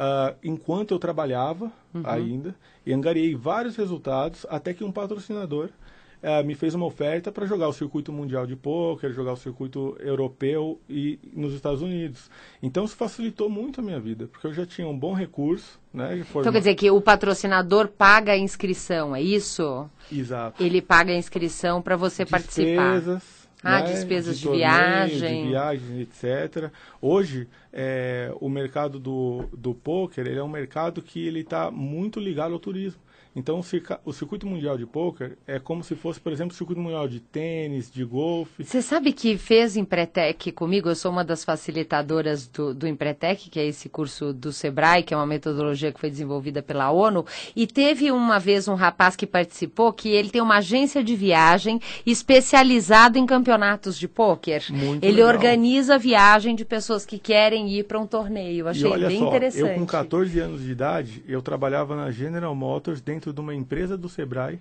ah, 0.00 0.32
enquanto 0.44 0.92
eu 0.92 0.98
trabalhava 0.98 1.72
ainda, 2.04 2.54
e 2.86 2.92
angariei 2.92 3.34
vários 3.34 3.74
resultados, 3.76 4.46
até 4.48 4.72
que 4.72 4.84
um 4.84 4.92
patrocinador 4.92 5.70
ah, 6.22 6.40
me 6.44 6.54
fez 6.54 6.72
uma 6.72 6.86
oferta 6.86 7.32
para 7.32 7.46
jogar 7.46 7.66
o 7.66 7.72
circuito 7.72 8.12
mundial 8.12 8.46
de 8.46 8.54
pôquer, 8.54 9.12
jogar 9.12 9.32
o 9.32 9.36
circuito 9.36 9.96
europeu 9.98 10.80
e 10.88 11.18
nos 11.34 11.52
Estados 11.52 11.82
Unidos. 11.82 12.30
Então 12.62 12.84
isso 12.84 12.94
facilitou 12.94 13.50
muito 13.50 13.80
a 13.80 13.82
minha 13.82 13.98
vida, 13.98 14.28
porque 14.28 14.46
eu 14.46 14.54
já 14.54 14.64
tinha 14.64 14.86
um 14.86 14.96
bom 14.96 15.12
recurso, 15.12 15.80
né? 15.92 16.24
Então 16.30 16.52
quer 16.52 16.58
dizer 16.58 16.76
que 16.76 16.90
o 16.92 17.00
patrocinador 17.00 17.88
paga 17.88 18.32
a 18.32 18.38
inscrição, 18.38 19.16
é 19.16 19.20
isso? 19.20 19.90
Exato. 20.12 20.62
Ele 20.62 20.80
paga 20.80 21.12
a 21.12 21.16
inscrição 21.16 21.82
para 21.82 21.96
você 21.96 22.24
participar. 22.24 23.02
Ah, 23.62 23.80
né, 23.80 23.92
despesas 23.92 24.38
de 24.38 24.44
torneio, 24.44 24.68
viagem. 24.68 25.42
De 25.42 25.48
viagem, 25.48 26.00
etc. 26.00 26.70
Hoje, 27.00 27.48
é, 27.72 28.32
o 28.40 28.48
mercado 28.48 29.00
do, 29.00 29.44
do 29.52 29.74
poker 29.74 30.26
ele 30.26 30.38
é 30.38 30.42
um 30.42 30.48
mercado 30.48 31.02
que 31.02 31.26
ele 31.26 31.40
está 31.40 31.70
muito 31.70 32.20
ligado 32.20 32.52
ao 32.52 32.60
turismo. 32.60 33.00
Então, 33.38 33.60
o, 33.60 33.62
circa- 33.62 34.00
o 34.04 34.12
circuito 34.12 34.46
mundial 34.46 34.76
de 34.76 34.84
poker 34.84 35.38
é 35.46 35.60
como 35.60 35.84
se 35.84 35.94
fosse, 35.94 36.18
por 36.18 36.32
exemplo, 36.32 36.52
o 36.52 36.56
circuito 36.56 36.80
mundial 36.80 37.06
de 37.06 37.20
tênis, 37.20 37.88
de 37.90 38.04
golfe. 38.04 38.64
Você 38.64 38.82
sabe 38.82 39.12
que 39.12 39.38
fez 39.38 39.76
Empretec 39.76 40.50
comigo? 40.52 40.88
Eu 40.88 40.96
sou 40.96 41.12
uma 41.12 41.24
das 41.24 41.44
facilitadoras 41.44 42.48
do, 42.48 42.74
do 42.74 42.86
Empretec, 42.86 43.48
que 43.48 43.60
é 43.60 43.64
esse 43.66 43.88
curso 43.88 44.32
do 44.32 44.52
Sebrae, 44.52 45.04
que 45.04 45.14
é 45.14 45.16
uma 45.16 45.26
metodologia 45.26 45.92
que 45.92 46.00
foi 46.00 46.10
desenvolvida 46.10 46.60
pela 46.62 46.90
ONU. 46.90 47.24
E 47.54 47.64
teve 47.66 48.10
uma 48.10 48.40
vez 48.40 48.66
um 48.66 48.74
rapaz 48.74 49.14
que 49.14 49.26
participou 49.26 49.92
que 49.92 50.08
ele 50.08 50.30
tem 50.30 50.42
uma 50.42 50.56
agência 50.56 51.04
de 51.04 51.14
viagem 51.14 51.80
especializada 52.04 53.18
em 53.18 53.24
campeonatos 53.26 53.96
de 53.98 54.08
pôquer. 54.08 54.64
Muito 54.70 55.04
ele 55.04 55.16
legal. 55.18 55.34
organiza 55.34 55.94
a 55.94 55.98
viagem 55.98 56.54
de 56.54 56.64
pessoas 56.64 57.06
que 57.06 57.18
querem 57.18 57.68
ir 57.70 57.84
para 57.84 57.98
um 57.98 58.06
torneio. 58.06 58.66
Achei 58.68 58.90
bem 58.98 59.18
só, 59.20 59.28
interessante. 59.28 59.70
eu 59.70 59.78
com 59.78 59.86
14 59.86 60.40
anos 60.40 60.62
de 60.62 60.72
idade, 60.72 61.22
eu 61.28 61.40
trabalhava 61.40 61.94
na 61.96 62.10
General 62.10 62.54
Motors 62.54 63.00
dentro 63.00 63.27
de 63.32 63.40
uma 63.40 63.54
empresa 63.54 63.96
do 63.96 64.08
Sebrae 64.08 64.58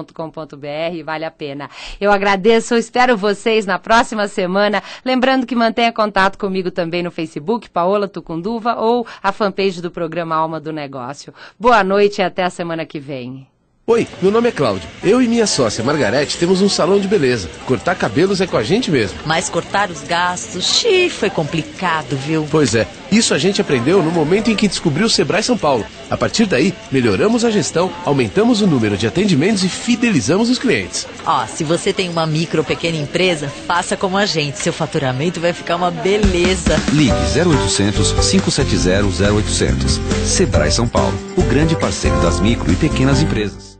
veja.com.br, 0.00 1.04
vale 1.04 1.24
a 1.24 1.30
pena. 1.30 1.70
Eu 2.00 2.10
agradeço, 2.10 2.74
espero 2.74 3.16
vocês 3.16 3.66
na 3.66 3.78
próxima 3.78 4.26
semana. 4.28 4.82
Lembrando 5.04 5.46
que 5.46 5.54
mantenha 5.54 5.92
contato 5.92 6.38
comigo 6.38 6.70
também 6.70 7.02
no 7.02 7.10
Facebook, 7.10 7.68
Paola 7.70 8.08
Tucunduva, 8.08 8.76
ou 8.76 9.06
a 9.22 9.32
fanpage 9.32 9.80
do 9.80 9.90
programa 9.90 10.34
Alma 10.34 10.60
do 10.60 10.72
Negócio. 10.72 11.34
Boa 11.58 11.84
noite 11.84 12.20
e 12.20 12.24
até 12.24 12.42
a 12.42 12.50
semana 12.50 12.84
que 12.86 12.98
vem. 12.98 13.46
Oi, 13.90 14.06
meu 14.22 14.30
nome 14.30 14.48
é 14.48 14.52
Cláudio. 14.52 14.88
Eu 15.02 15.20
e 15.20 15.26
minha 15.26 15.48
sócia 15.48 15.82
Margarete 15.82 16.38
temos 16.38 16.62
um 16.62 16.68
salão 16.68 17.00
de 17.00 17.08
beleza. 17.08 17.50
Cortar 17.66 17.96
cabelos 17.96 18.40
é 18.40 18.46
com 18.46 18.56
a 18.56 18.62
gente 18.62 18.88
mesmo. 18.88 19.18
Mas 19.26 19.50
cortar 19.50 19.90
os 19.90 20.04
gastos, 20.04 20.64
xiii, 20.64 21.10
foi 21.10 21.28
complicado, 21.28 22.16
viu? 22.16 22.46
Pois 22.48 22.76
é, 22.76 22.86
isso 23.10 23.34
a 23.34 23.38
gente 23.38 23.60
aprendeu 23.60 24.00
no 24.00 24.12
momento 24.12 24.48
em 24.48 24.54
que 24.54 24.68
descobriu 24.68 25.08
o 25.08 25.10
Sebrae 25.10 25.42
São 25.42 25.58
Paulo. 25.58 25.84
A 26.08 26.16
partir 26.16 26.46
daí, 26.46 26.72
melhoramos 26.92 27.44
a 27.44 27.50
gestão, 27.50 27.90
aumentamos 28.04 28.62
o 28.62 28.66
número 28.68 28.96
de 28.96 29.08
atendimentos 29.08 29.64
e 29.64 29.68
fidelizamos 29.68 30.48
os 30.48 30.58
clientes. 30.60 31.04
Ó, 31.26 31.44
se 31.46 31.64
você 31.64 31.92
tem 31.92 32.08
uma 32.08 32.28
micro 32.28 32.60
ou 32.60 32.64
pequena 32.64 32.96
empresa, 32.96 33.48
faça 33.66 33.96
como 33.96 34.16
a 34.16 34.24
gente. 34.24 34.60
Seu 34.60 34.72
faturamento 34.72 35.40
vai 35.40 35.52
ficar 35.52 35.74
uma 35.74 35.90
beleza. 35.90 36.80
Ligue 36.92 37.12
0800 37.12 38.12
570 38.12 39.32
0800. 39.32 40.00
Sebrae 40.24 40.70
São 40.70 40.86
Paulo, 40.86 41.18
o 41.36 41.42
grande 41.42 41.74
parceiro 41.74 42.20
das 42.20 42.38
micro 42.38 42.70
e 42.70 42.76
pequenas 42.76 43.20
empresas. 43.20 43.79